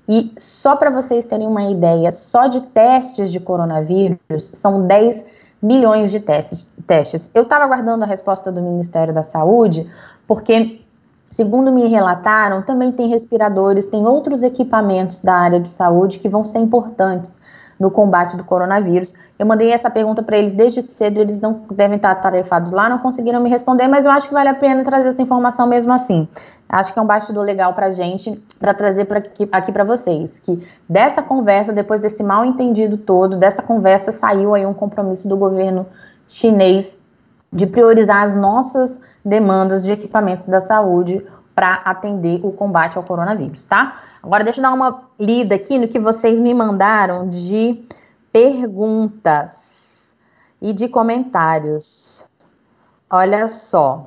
e 0.07 0.35
só 0.37 0.77
para 0.77 0.91
vocês 0.91 1.25
terem 1.25 1.47
uma 1.47 1.71
ideia, 1.71 2.13
só 2.13 2.47
de 2.47 2.61
testes 2.61 3.33
de 3.33 3.41
coronavírus 3.41 4.19
são 4.39 4.87
10 4.87 5.25
milhões 5.63 6.11
de 6.11 6.21
testes. 6.21 6.67
testes. 6.87 7.31
Eu 7.35 7.45
estava 7.45 7.65
aguardando 7.65 8.05
a 8.05 8.07
resposta 8.07 8.53
do 8.53 8.61
Ministério 8.61 9.15
da 9.15 9.23
Saúde, 9.23 9.91
porque, 10.27 10.83
segundo 11.31 11.73
me 11.73 11.87
relataram, 11.87 12.61
também 12.61 12.93
tem 12.93 13.09
respiradores, 13.09 13.87
tem 13.87 14.07
outros 14.07 14.43
equipamentos 14.43 15.21
da 15.23 15.35
área 15.35 15.59
de 15.59 15.71
saúde 15.71 16.19
que 16.19 16.29
vão 16.29 16.45
ser 16.45 16.59
importantes 16.59 17.33
no 17.79 17.91
combate 17.91 18.37
do 18.37 18.45
coronavírus. 18.45 19.14
Eu 19.38 19.47
mandei 19.47 19.71
essa 19.71 19.88
pergunta 19.88 20.23
para 20.23 20.37
eles 20.37 20.53
desde 20.53 20.83
cedo, 20.83 21.21
eles 21.21 21.41
não 21.41 21.62
devem 21.71 21.97
estar 21.97 22.14
tarefados 22.17 22.73
lá, 22.73 22.88
não 22.88 22.99
conseguiram 22.99 23.41
me 23.41 23.49
responder, 23.49 23.87
mas 23.87 24.05
eu 24.05 24.11
acho 24.11 24.29
que 24.29 24.35
vale 24.35 24.49
a 24.49 24.55
pena 24.55 24.83
trazer 24.83 25.11
essa 25.11 25.23
informação 25.23 25.67
mesmo 25.67 25.93
assim. 25.93 26.29
Acho 26.69 26.93
que 26.93 26.99
é 26.99 27.03
um 27.03 27.07
bastidor 27.07 27.45
legal 27.45 27.73
para 27.75 27.91
gente, 27.91 28.43
para 28.59 28.75
trazer 28.75 29.05
pra 29.05 29.19
aqui, 29.19 29.49
aqui 29.51 29.73
para 29.73 29.85
vocês, 29.85 30.38
que 30.41 30.67
dessa 30.88 31.23
conversa, 31.23 31.73
depois 31.73 32.01
desse 32.01 32.23
mal 32.23 32.45
entendido 32.45 32.97
todo, 32.97 33.37
dessa 33.37 33.62
conversa 33.62 34.12
saiu 34.12 34.55
aí 34.55 34.67
um 34.67 34.75
compromisso 34.75 35.29
do 35.29 35.37
governo 35.37 35.87
chinês 36.27 36.99
de 37.51 37.67
priorizar 37.67 38.25
as 38.25 38.37
nossas 38.37 39.01
demandas 39.25 39.83
de 39.85 39.93
equipamentos 39.93 40.47
da 40.47 40.61
saúde 40.61 41.25
para 41.59 41.83
atender 41.85 42.38
o 42.44 42.53
combate 42.53 42.97
ao 42.97 43.03
coronavírus, 43.03 43.64
tá? 43.64 44.01
Agora 44.23 44.44
deixa 44.44 44.61
eu 44.61 44.62
dar 44.62 44.73
uma 44.73 45.03
lida 45.18 45.57
aqui 45.57 45.77
no 45.77 45.88
que 45.88 45.99
vocês 45.99 46.38
me 46.38 46.55
mandaram 46.55 47.29
de 47.29 47.85
perguntas 48.33 50.14
e 50.62 50.73
de 50.73 50.87
comentários. 50.87 52.25
Olha 53.11 53.49
só. 53.49 54.07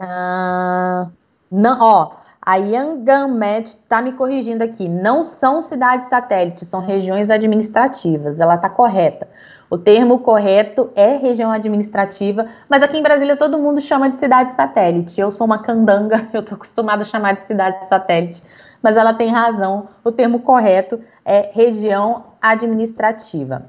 Ah, 0.00 1.10
não, 1.50 1.78
ó, 1.78 2.12
a 2.40 2.56
Yangamed 2.56 3.68
está 3.68 4.00
me 4.00 4.14
corrigindo 4.14 4.64
aqui. 4.64 4.88
Não 4.88 5.22
são 5.22 5.60
cidades 5.60 6.08
satélites, 6.08 6.66
são 6.66 6.80
regiões 6.80 7.28
administrativas. 7.28 8.40
Ela 8.40 8.54
está 8.54 8.70
correta. 8.70 9.28
O 9.72 9.78
termo 9.78 10.18
correto 10.18 10.90
é 10.94 11.16
região 11.16 11.50
administrativa, 11.50 12.46
mas 12.68 12.82
aqui 12.82 12.98
em 12.98 13.02
Brasília 13.02 13.38
todo 13.38 13.58
mundo 13.58 13.80
chama 13.80 14.10
de 14.10 14.16
cidade 14.16 14.52
satélite. 14.52 15.18
Eu 15.18 15.30
sou 15.30 15.46
uma 15.46 15.62
candanga, 15.62 16.28
eu 16.30 16.40
estou 16.40 16.56
acostumada 16.56 17.00
a 17.00 17.06
chamar 17.06 17.36
de 17.36 17.46
cidade 17.46 17.88
satélite, 17.88 18.42
mas 18.82 18.98
ela 18.98 19.14
tem 19.14 19.30
razão. 19.30 19.88
O 20.04 20.12
termo 20.12 20.40
correto 20.40 21.00
é 21.24 21.48
região 21.54 22.22
administrativa. 22.38 23.64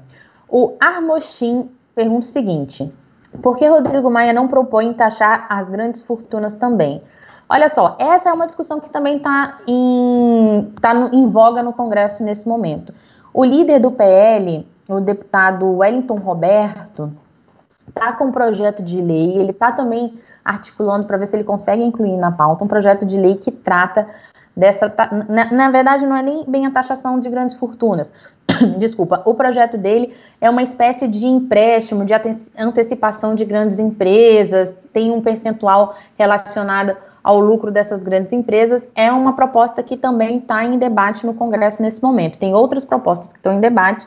O 0.46 0.76
Armochim 0.78 1.70
pergunta 1.94 2.26
o 2.26 2.28
seguinte: 2.28 2.92
por 3.42 3.56
que 3.56 3.66
Rodrigo 3.66 4.10
Maia 4.10 4.34
não 4.34 4.46
propõe 4.46 4.92
taxar 4.92 5.46
as 5.48 5.66
grandes 5.70 6.02
fortunas 6.02 6.52
também? 6.52 7.02
Olha 7.48 7.70
só, 7.70 7.96
essa 7.98 8.28
é 8.28 8.32
uma 8.34 8.44
discussão 8.44 8.78
que 8.78 8.90
também 8.90 9.16
está 9.16 9.58
em, 9.66 10.70
tá 10.82 10.92
em 11.14 11.30
voga 11.30 11.62
no 11.62 11.72
Congresso 11.72 12.22
nesse 12.22 12.46
momento. 12.46 12.92
O 13.32 13.42
líder 13.42 13.80
do 13.80 13.90
PL, 13.90 14.68
o 14.88 15.00
deputado 15.00 15.78
Wellington 15.78 16.16
Roberto 16.16 17.12
está 17.88 18.12
com 18.12 18.26
um 18.26 18.32
projeto 18.32 18.82
de 18.82 19.00
lei, 19.00 19.38
ele 19.38 19.50
está 19.50 19.72
também 19.72 20.18
articulando 20.44 21.06
para 21.06 21.16
ver 21.16 21.26
se 21.26 21.36
ele 21.36 21.44
consegue 21.44 21.82
incluir 21.82 22.16
na 22.16 22.30
pauta 22.30 22.64
um 22.64 22.68
projeto 22.68 23.06
de 23.06 23.18
lei 23.18 23.36
que 23.36 23.50
trata 23.50 24.06
dessa. 24.56 24.92
Na, 25.28 25.50
na, 25.50 25.70
verdade, 25.70 26.06
não 26.06 26.16
é 26.16 26.22
nem 26.22 26.44
bem 26.46 26.66
a 26.66 26.70
taxação 26.70 27.18
de 27.18 27.28
grandes 27.28 27.56
fortunas. 27.56 28.12
Desculpa, 28.78 29.22
o 29.24 29.34
projeto 29.34 29.78
dele 29.78 30.14
é 30.40 30.48
uma 30.50 30.62
espécie 30.62 31.08
de 31.08 31.26
empréstimo, 31.26 32.04
de 32.04 32.12
antecipação 32.56 33.34
de 33.34 33.44
grandes 33.44 33.78
empresas, 33.78 34.74
tem 34.92 35.10
um 35.10 35.20
percentual 35.20 35.96
relacionado 36.18 36.96
ao 37.22 37.40
lucro 37.40 37.70
dessas 37.70 38.00
grandes 38.00 38.32
empresas. 38.32 38.86
É 38.94 39.10
uma 39.10 39.34
proposta 39.34 39.82
que 39.82 39.96
também 39.96 40.38
está 40.38 40.62
em 40.62 40.78
debate 40.78 41.24
no 41.24 41.32
Congresso 41.32 41.80
nesse 41.80 42.02
momento. 42.02 42.38
Tem 42.38 42.54
outras 42.54 42.84
propostas 42.84 43.28
que 43.28 43.38
estão 43.38 43.54
em 43.54 43.60
debate 43.60 44.06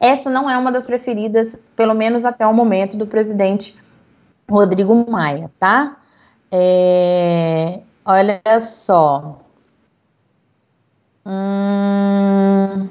essa 0.00 0.28
não 0.28 0.48
é 0.50 0.56
uma 0.58 0.72
das 0.72 0.84
preferidas, 0.84 1.56
pelo 1.76 1.94
menos 1.94 2.24
até 2.24 2.46
o 2.46 2.52
momento, 2.52 2.96
do 2.96 3.06
presidente 3.06 3.76
Rodrigo 4.48 5.10
Maia, 5.10 5.50
tá? 5.58 5.96
É, 6.50 7.80
olha 8.04 8.40
só. 8.60 9.40
Hum... 11.26 12.88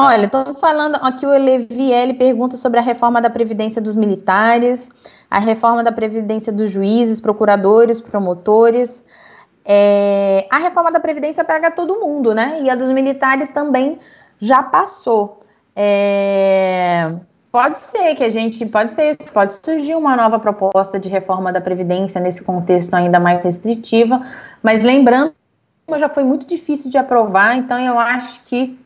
Olha, 0.00 0.26
estou 0.26 0.54
falando 0.54 0.94
aqui 1.02 1.26
o 1.26 1.30
Leviel 1.30 2.14
pergunta 2.14 2.56
sobre 2.56 2.78
a 2.78 2.82
reforma 2.82 3.20
da 3.20 3.28
Previdência 3.28 3.82
dos 3.82 3.96
militares, 3.96 4.88
a 5.28 5.40
reforma 5.40 5.82
da 5.82 5.90
Previdência 5.90 6.52
dos 6.52 6.70
juízes, 6.70 7.20
procuradores, 7.20 8.00
promotores, 8.00 9.04
é, 9.70 10.46
a 10.50 10.56
reforma 10.56 10.90
da 10.90 10.98
Previdência 10.98 11.44
pega 11.44 11.70
todo 11.70 12.00
mundo, 12.00 12.34
né? 12.34 12.62
E 12.62 12.70
a 12.70 12.74
dos 12.74 12.90
militares 12.90 13.50
também 13.50 13.98
já 14.40 14.62
passou. 14.62 15.42
É, 15.76 17.12
pode 17.52 17.78
ser 17.78 18.14
que 18.14 18.24
a 18.24 18.30
gente, 18.30 18.64
pode 18.64 18.94
ser, 18.94 19.14
pode 19.30 19.54
surgir 19.62 19.94
uma 19.94 20.16
nova 20.16 20.38
proposta 20.38 20.98
de 20.98 21.10
reforma 21.10 21.52
da 21.52 21.60
Previdência 21.60 22.18
nesse 22.18 22.42
contexto 22.42 22.94
ainda 22.94 23.20
mais 23.20 23.44
restritiva, 23.44 24.26
mas 24.62 24.82
lembrando 24.82 25.34
já 25.96 26.08
foi 26.08 26.24
muito 26.24 26.46
difícil 26.46 26.90
de 26.90 26.98
aprovar, 26.98 27.56
então 27.56 27.78
eu 27.78 27.98
acho 27.98 28.42
que 28.44 28.78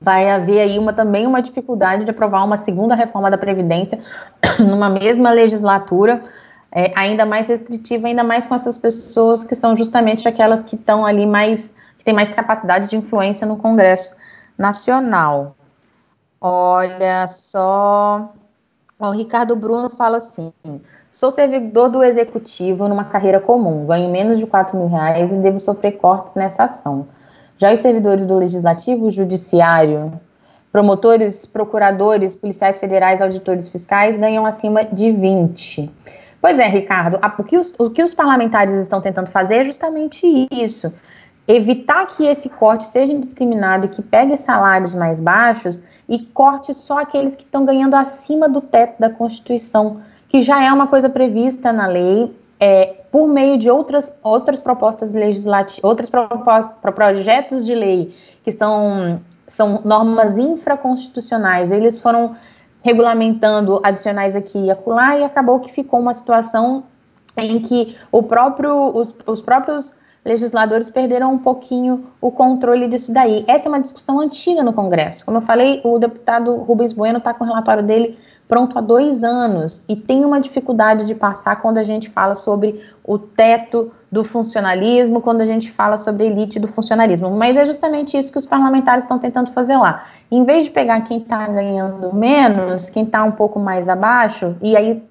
vai 0.00 0.28
haver 0.28 0.60
aí 0.60 0.78
uma, 0.78 0.92
também 0.92 1.26
uma 1.26 1.40
dificuldade 1.40 2.04
de 2.04 2.10
aprovar 2.10 2.44
uma 2.44 2.56
segunda 2.56 2.94
reforma 2.94 3.30
da 3.30 3.38
Previdência 3.38 4.00
numa 4.58 4.88
mesma 4.88 5.30
legislatura 5.30 6.22
é, 6.78 6.92
ainda 6.94 7.24
mais 7.24 7.48
restritiva, 7.48 8.06
ainda 8.06 8.22
mais 8.22 8.46
com 8.46 8.54
essas 8.54 8.76
pessoas 8.76 9.42
que 9.42 9.54
são 9.54 9.74
justamente 9.74 10.28
aquelas 10.28 10.62
que 10.62 10.76
estão 10.76 11.06
ali 11.06 11.24
mais, 11.24 11.58
que 11.96 12.04
têm 12.04 12.12
mais 12.12 12.34
capacidade 12.34 12.88
de 12.88 12.96
influência 12.98 13.46
no 13.46 13.56
Congresso 13.56 14.14
Nacional. 14.58 15.56
Olha 16.38 17.26
só. 17.28 18.30
O 18.98 19.10
Ricardo 19.10 19.56
Bruno 19.56 19.88
fala 19.88 20.18
assim: 20.18 20.52
sou 21.10 21.30
servidor 21.30 21.88
do 21.88 22.02
executivo 22.02 22.88
numa 22.88 23.04
carreira 23.04 23.40
comum, 23.40 23.86
ganho 23.86 24.10
menos 24.10 24.38
de 24.38 24.46
4 24.46 24.76
mil 24.76 24.88
reais 24.88 25.32
e 25.32 25.36
devo 25.36 25.58
sofrer 25.58 25.92
cortes 25.92 26.34
nessa 26.34 26.64
ação. 26.64 27.08
Já 27.56 27.72
os 27.72 27.80
servidores 27.80 28.26
do 28.26 28.34
legislativo, 28.34 29.10
judiciário, 29.10 30.12
promotores, 30.70 31.46
procuradores, 31.46 32.34
policiais 32.34 32.78
federais, 32.78 33.22
auditores 33.22 33.66
fiscais 33.66 34.20
ganham 34.20 34.44
acima 34.44 34.84
de 34.84 35.10
20. 35.10 35.90
Pois 36.46 36.60
é, 36.60 36.68
Ricardo, 36.68 37.18
a, 37.20 37.34
o, 37.36 37.42
que 37.42 37.58
os, 37.58 37.74
o 37.76 37.90
que 37.90 38.00
os 38.04 38.14
parlamentares 38.14 38.72
estão 38.80 39.00
tentando 39.00 39.28
fazer 39.28 39.56
é 39.56 39.64
justamente 39.64 40.46
isso: 40.48 40.94
evitar 41.48 42.06
que 42.06 42.24
esse 42.24 42.48
corte 42.48 42.84
seja 42.84 43.12
indiscriminado 43.12 43.86
e 43.86 43.88
que 43.88 44.00
pegue 44.00 44.36
salários 44.36 44.94
mais 44.94 45.20
baixos 45.20 45.82
e 46.08 46.20
corte 46.20 46.72
só 46.72 47.00
aqueles 47.00 47.34
que 47.34 47.42
estão 47.42 47.64
ganhando 47.64 47.94
acima 47.94 48.48
do 48.48 48.60
teto 48.60 49.00
da 49.00 49.10
Constituição, 49.10 50.00
que 50.28 50.40
já 50.40 50.62
é 50.62 50.72
uma 50.72 50.86
coisa 50.86 51.08
prevista 51.08 51.72
na 51.72 51.88
lei. 51.88 52.32
É, 52.60 52.94
por 53.10 53.26
meio 53.26 53.58
de 53.58 53.68
outras, 53.68 54.12
outras 54.22 54.60
propostas 54.60 55.12
legislativas, 55.12 55.82
outros 55.82 56.08
projetos 56.94 57.66
de 57.66 57.74
lei 57.74 58.16
que 58.44 58.52
são, 58.52 59.20
são 59.48 59.80
normas 59.84 60.38
infraconstitucionais, 60.38 61.72
eles 61.72 61.98
foram 61.98 62.36
regulamentando 62.86 63.80
adicionais 63.82 64.36
aqui 64.36 64.58
e 64.60 64.70
acolá, 64.70 65.18
e 65.18 65.24
acabou 65.24 65.58
que 65.58 65.72
ficou 65.72 65.98
uma 65.98 66.14
situação 66.14 66.84
em 67.36 67.58
que 67.58 67.96
o 68.12 68.22
próprio, 68.22 68.96
os, 68.96 69.12
os 69.26 69.40
próprios 69.40 69.92
legisladores 70.24 70.88
perderam 70.88 71.32
um 71.32 71.38
pouquinho 71.38 72.06
o 72.20 72.30
controle 72.30 72.86
disso 72.86 73.12
daí. 73.12 73.44
Essa 73.48 73.66
é 73.66 73.68
uma 73.68 73.80
discussão 73.80 74.20
antiga 74.20 74.62
no 74.62 74.72
Congresso. 74.72 75.26
Como 75.26 75.38
eu 75.38 75.42
falei, 75.42 75.80
o 75.82 75.98
deputado 75.98 76.54
Rubens 76.58 76.92
Bueno 76.92 77.18
está 77.18 77.34
com 77.34 77.42
o 77.42 77.46
relatório 77.48 77.82
dele 77.82 78.16
pronto 78.48 78.78
há 78.78 78.80
dois 78.80 79.24
anos 79.24 79.84
e 79.88 79.96
tem 79.96 80.24
uma 80.24 80.40
dificuldade 80.40 81.04
de 81.04 81.14
passar 81.14 81.56
quando 81.56 81.78
a 81.78 81.82
gente 81.82 82.08
fala 82.08 82.34
sobre 82.34 82.80
o 83.04 83.18
teto 83.18 83.92
do 84.10 84.24
funcionalismo, 84.24 85.20
quando 85.20 85.40
a 85.40 85.46
gente 85.46 85.70
fala 85.70 85.96
sobre 85.96 86.26
elite 86.26 86.58
do 86.58 86.68
funcionalismo. 86.68 87.30
Mas 87.30 87.56
é 87.56 87.64
justamente 87.64 88.16
isso 88.16 88.30
que 88.30 88.38
os 88.38 88.46
parlamentares 88.46 89.04
estão 89.04 89.18
tentando 89.18 89.50
fazer 89.52 89.76
lá. 89.76 90.04
Em 90.30 90.44
vez 90.44 90.66
de 90.66 90.70
pegar 90.70 91.00
quem 91.02 91.18
está 91.18 91.46
ganhando 91.48 92.14
menos, 92.14 92.88
quem 92.88 93.04
está 93.04 93.24
um 93.24 93.32
pouco 93.32 93.58
mais 93.58 93.88
abaixo, 93.88 94.56
e 94.62 94.76
aí 94.76 95.02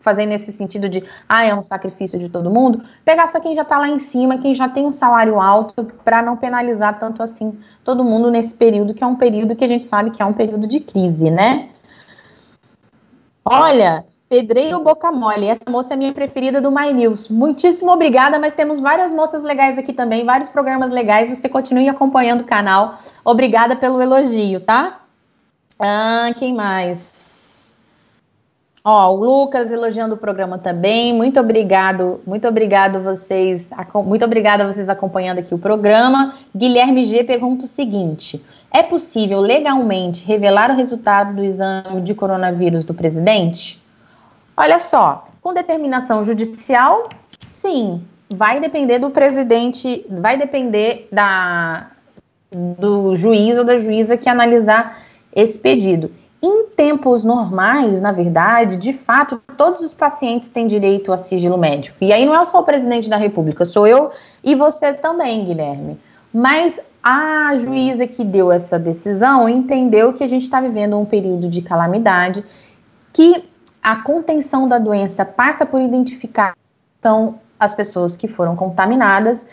fazer 0.00 0.26
nesse 0.26 0.50
sentido 0.52 0.88
de, 0.88 1.04
ah, 1.28 1.44
é 1.44 1.54
um 1.54 1.62
sacrifício 1.62 2.18
de 2.18 2.28
todo 2.28 2.50
mundo, 2.50 2.82
pegar 3.04 3.28
só 3.28 3.38
quem 3.38 3.54
já 3.54 3.62
está 3.62 3.78
lá 3.78 3.88
em 3.88 4.00
cima, 4.00 4.36
quem 4.38 4.52
já 4.52 4.68
tem 4.68 4.84
um 4.84 4.92
salário 4.92 5.40
alto, 5.40 5.84
para 6.04 6.20
não 6.20 6.36
penalizar 6.36 6.98
tanto 6.98 7.22
assim 7.22 7.56
todo 7.84 8.04
mundo 8.04 8.30
nesse 8.30 8.52
período, 8.52 8.94
que 8.94 9.04
é 9.04 9.06
um 9.06 9.14
período 9.14 9.54
que 9.54 9.64
a 9.64 9.68
gente 9.68 9.86
sabe 9.86 10.10
que 10.10 10.20
é 10.20 10.26
um 10.26 10.32
período 10.32 10.66
de 10.66 10.80
crise, 10.80 11.30
né? 11.30 11.68
Olha, 13.44 14.04
Pedreiro 14.28 14.82
Boca 14.82 15.12
Mole, 15.12 15.46
essa 15.46 15.68
moça 15.68 15.92
é 15.92 15.96
minha 15.96 16.14
preferida 16.14 16.58
do 16.58 16.70
My 16.70 16.90
News. 16.92 17.28
Muitíssimo 17.28 17.90
obrigada, 17.92 18.38
mas 18.38 18.54
temos 18.54 18.80
várias 18.80 19.12
moças 19.12 19.42
legais 19.42 19.76
aqui 19.76 19.92
também, 19.92 20.24
vários 20.24 20.48
programas 20.48 20.90
legais. 20.90 21.28
Você 21.28 21.50
continue 21.50 21.86
acompanhando 21.86 22.40
o 22.40 22.46
canal. 22.46 22.98
Obrigada 23.22 23.76
pelo 23.76 24.00
elogio, 24.00 24.60
tá? 24.60 25.00
Ah, 25.78 26.30
quem 26.38 26.54
mais? 26.54 27.11
Ó, 28.84 29.12
o 29.12 29.16
Lucas 29.16 29.70
elogiando 29.70 30.16
o 30.16 30.18
programa 30.18 30.58
também. 30.58 31.14
Muito 31.14 31.38
obrigado, 31.38 32.20
muito 32.26 32.48
obrigado 32.48 33.00
vocês, 33.00 33.68
muito 34.04 34.24
obrigada 34.24 34.66
vocês 34.66 34.88
acompanhando 34.88 35.38
aqui 35.38 35.54
o 35.54 35.58
programa. 35.58 36.34
Guilherme 36.54 37.04
G 37.04 37.22
pergunta 37.22 37.64
o 37.64 37.68
seguinte: 37.68 38.44
é 38.72 38.82
possível 38.82 39.38
legalmente 39.38 40.24
revelar 40.24 40.72
o 40.72 40.76
resultado 40.76 41.36
do 41.36 41.44
exame 41.44 42.00
de 42.02 42.12
coronavírus 42.12 42.84
do 42.84 42.92
presidente? 42.92 43.80
Olha 44.56 44.80
só, 44.80 45.28
com 45.40 45.54
determinação 45.54 46.24
judicial, 46.24 47.08
sim, 47.38 48.02
vai 48.28 48.58
depender 48.58 48.98
do 48.98 49.10
presidente, 49.10 50.04
vai 50.10 50.36
depender 50.36 51.06
da 51.12 51.86
do 52.50 53.16
juiz 53.16 53.56
ou 53.56 53.64
da 53.64 53.78
juíza 53.78 54.16
que 54.16 54.28
analisar 54.28 54.98
esse 55.34 55.58
pedido. 55.58 56.10
Em 56.42 56.66
tempos 56.70 57.22
normais, 57.22 58.00
na 58.00 58.10
verdade, 58.10 58.76
de 58.76 58.92
fato, 58.92 59.40
todos 59.56 59.80
os 59.80 59.94
pacientes 59.94 60.48
têm 60.48 60.66
direito 60.66 61.12
a 61.12 61.16
sigilo 61.16 61.56
médico. 61.56 61.96
E 62.00 62.12
aí 62.12 62.26
não 62.26 62.34
é 62.34 62.44
só 62.44 62.60
o 62.60 62.64
presidente 62.64 63.08
da 63.08 63.16
República, 63.16 63.64
sou 63.64 63.86
eu 63.86 64.10
e 64.42 64.54
você 64.54 64.92
também, 64.92 65.44
Guilherme. 65.44 66.00
Mas 66.34 66.80
a 67.02 67.56
juíza 67.56 68.06
que 68.06 68.24
deu 68.24 68.50
essa 68.50 68.78
decisão 68.78 69.48
entendeu 69.48 70.12
que 70.12 70.24
a 70.24 70.28
gente 70.28 70.42
está 70.42 70.60
vivendo 70.60 70.98
um 70.98 71.04
período 71.04 71.48
de 71.48 71.62
calamidade, 71.62 72.44
que 73.12 73.44
a 73.82 74.02
contenção 74.02 74.68
da 74.68 74.78
doença 74.78 75.24
passa 75.24 75.64
por 75.64 75.80
identificar 75.80 76.54
então, 77.02 77.40
as 77.58 77.74
pessoas 77.74 78.16
que 78.16 78.28
foram 78.28 78.54
contaminadas 78.54 79.44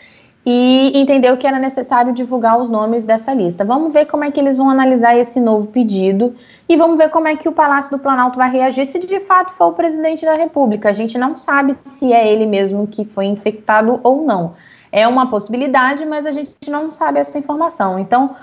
e 0.44 0.92
entendeu 0.94 1.36
que 1.36 1.46
era 1.46 1.58
necessário 1.58 2.14
divulgar 2.14 2.58
os 2.58 2.70
nomes 2.70 3.04
dessa 3.04 3.34
lista. 3.34 3.64
Vamos 3.64 3.92
ver 3.92 4.06
como 4.06 4.24
é 4.24 4.30
que 4.30 4.40
eles 4.40 4.56
vão 4.56 4.70
analisar 4.70 5.16
esse 5.16 5.38
novo 5.38 5.66
pedido 5.66 6.34
e 6.68 6.76
vamos 6.76 6.96
ver 6.96 7.10
como 7.10 7.28
é 7.28 7.36
que 7.36 7.48
o 7.48 7.52
Palácio 7.52 7.90
do 7.90 7.98
Planalto 7.98 8.38
vai 8.38 8.50
reagir 8.50 8.86
se 8.86 8.98
de 8.98 9.20
fato 9.20 9.52
for 9.52 9.66
o 9.66 9.72
presidente 9.72 10.24
da 10.24 10.34
República. 10.34 10.88
A 10.88 10.94
gente 10.94 11.18
não 11.18 11.36
sabe 11.36 11.76
se 11.94 12.12
é 12.12 12.32
ele 12.32 12.46
mesmo 12.46 12.86
que 12.86 13.04
foi 13.04 13.26
infectado 13.26 14.00
ou 14.02 14.24
não. 14.24 14.54
É 14.90 15.06
uma 15.06 15.28
possibilidade, 15.28 16.06
mas 16.06 16.24
a 16.24 16.32
gente 16.32 16.70
não 16.70 16.90
sabe 16.90 17.20
essa 17.20 17.38
informação. 17.38 17.98
Então, 17.98 18.34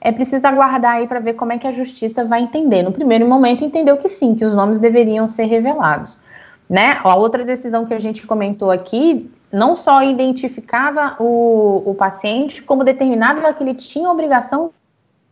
é 0.00 0.12
preciso 0.12 0.46
aguardar 0.46 0.96
aí 0.96 1.06
para 1.06 1.20
ver 1.20 1.34
como 1.34 1.52
é 1.52 1.58
que 1.58 1.66
a 1.66 1.72
justiça 1.72 2.24
vai 2.24 2.42
entender. 2.42 2.82
No 2.82 2.92
primeiro 2.92 3.26
momento, 3.26 3.64
entendeu 3.64 3.96
que 3.96 4.08
sim, 4.08 4.34
que 4.34 4.44
os 4.44 4.54
nomes 4.54 4.78
deveriam 4.78 5.26
ser 5.28 5.44
revelados. 5.44 6.22
Né? 6.68 6.98
A 7.02 7.14
outra 7.14 7.44
decisão 7.44 7.86
que 7.86 7.94
a 7.94 7.98
gente 7.98 8.26
comentou 8.26 8.70
aqui 8.70 9.30
não 9.54 9.76
só 9.76 10.02
identificava 10.02 11.16
o, 11.20 11.82
o 11.86 11.94
paciente, 11.94 12.60
como 12.60 12.82
determinava 12.82 13.54
que 13.54 13.62
ele 13.62 13.74
tinha 13.74 14.10
obrigação 14.10 14.72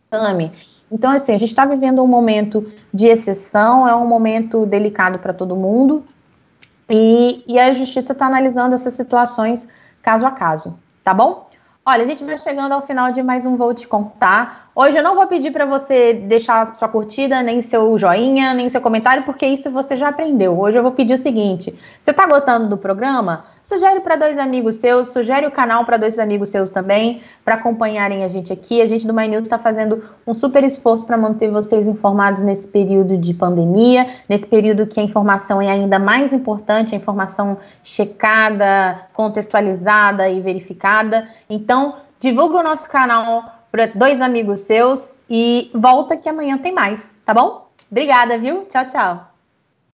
de 0.09 0.17
exame. 0.17 0.51
Então, 0.89 1.11
assim, 1.11 1.33
a 1.33 1.37
gente 1.37 1.49
está 1.49 1.65
vivendo 1.65 2.01
um 2.01 2.07
momento 2.07 2.71
de 2.93 3.07
exceção, 3.07 3.85
é 3.85 3.93
um 3.93 4.07
momento 4.07 4.65
delicado 4.65 5.19
para 5.19 5.33
todo 5.33 5.57
mundo, 5.57 6.03
e, 6.89 7.43
e 7.47 7.59
a 7.59 7.73
justiça 7.73 8.13
está 8.13 8.27
analisando 8.27 8.75
essas 8.75 8.93
situações 8.93 9.67
caso 10.01 10.25
a 10.25 10.31
caso, 10.31 10.79
tá 11.03 11.13
bom? 11.13 11.49
Olha, 11.85 12.03
a 12.03 12.05
gente 12.05 12.23
vai 12.23 12.37
chegando 12.37 12.71
ao 12.71 12.81
final 12.81 13.11
de 13.11 13.21
mais 13.21 13.45
um 13.45 13.57
Vou 13.57 13.73
Te 13.73 13.85
Contar. 13.85 14.69
Hoje 14.73 14.95
eu 14.95 15.03
não 15.03 15.15
vou 15.15 15.27
pedir 15.27 15.51
para 15.51 15.65
você 15.65 16.13
deixar 16.13 16.73
sua 16.73 16.87
curtida, 16.87 17.43
nem 17.43 17.61
seu 17.61 17.99
joinha, 17.99 18.53
nem 18.53 18.69
seu 18.69 18.79
comentário, 18.79 19.23
porque 19.23 19.45
isso 19.45 19.69
você 19.69 19.97
já 19.97 20.07
aprendeu. 20.07 20.57
Hoje 20.57 20.77
eu 20.77 20.81
vou 20.81 20.93
pedir 20.93 21.15
o 21.15 21.17
seguinte: 21.17 21.77
você 22.01 22.11
está 22.11 22.25
gostando 22.25 22.69
do 22.69 22.77
programa? 22.77 23.43
Sugere 23.63 24.01
para 24.01 24.17
dois 24.17 24.37
amigos 24.37 24.75
seus, 24.75 25.09
sugere 25.09 25.47
o 25.47 25.51
canal 25.51 25.85
para 25.85 25.95
dois 25.95 26.19
amigos 26.19 26.49
seus 26.49 26.69
também, 26.69 27.21
para 27.45 27.55
acompanharem 27.55 28.23
a 28.23 28.27
gente 28.27 28.51
aqui. 28.51 28.81
A 28.81 28.87
gente 28.87 29.07
do 29.07 29.13
My 29.13 29.25
News 29.25 29.43
está 29.43 29.57
fazendo 29.57 30.03
um 30.27 30.33
super 30.33 30.65
esforço 30.65 31.05
para 31.05 31.17
manter 31.17 31.49
vocês 31.49 31.87
informados 31.87 32.41
nesse 32.41 32.67
período 32.67 33.17
de 33.17 33.33
pandemia, 33.33 34.07
nesse 34.27 34.45
período 34.45 34.85
que 34.85 34.99
a 34.99 35.03
informação 35.03 35.61
é 35.61 35.71
ainda 35.71 35.97
mais 35.97 36.33
importante, 36.33 36.93
a 36.93 36.97
informação 36.97 37.57
checada, 37.81 38.99
contextualizada 39.13 40.27
e 40.29 40.41
verificada. 40.41 41.25
Então, 41.73 41.95
divulga 42.19 42.59
o 42.59 42.63
nosso 42.63 42.87
canal 42.87 43.51
para 43.71 43.87
dois 43.87 44.21
amigos 44.21 44.59
seus 44.59 45.11
e 45.27 45.71
volta 45.73 46.15
que 46.15 46.29
amanhã 46.29 46.55
tem 46.55 46.71
mais, 46.71 47.01
tá 47.25 47.33
bom? 47.33 47.67
Obrigada, 47.89 48.37
viu? 48.37 48.65
Tchau, 48.65 48.87
tchau. 48.87 49.32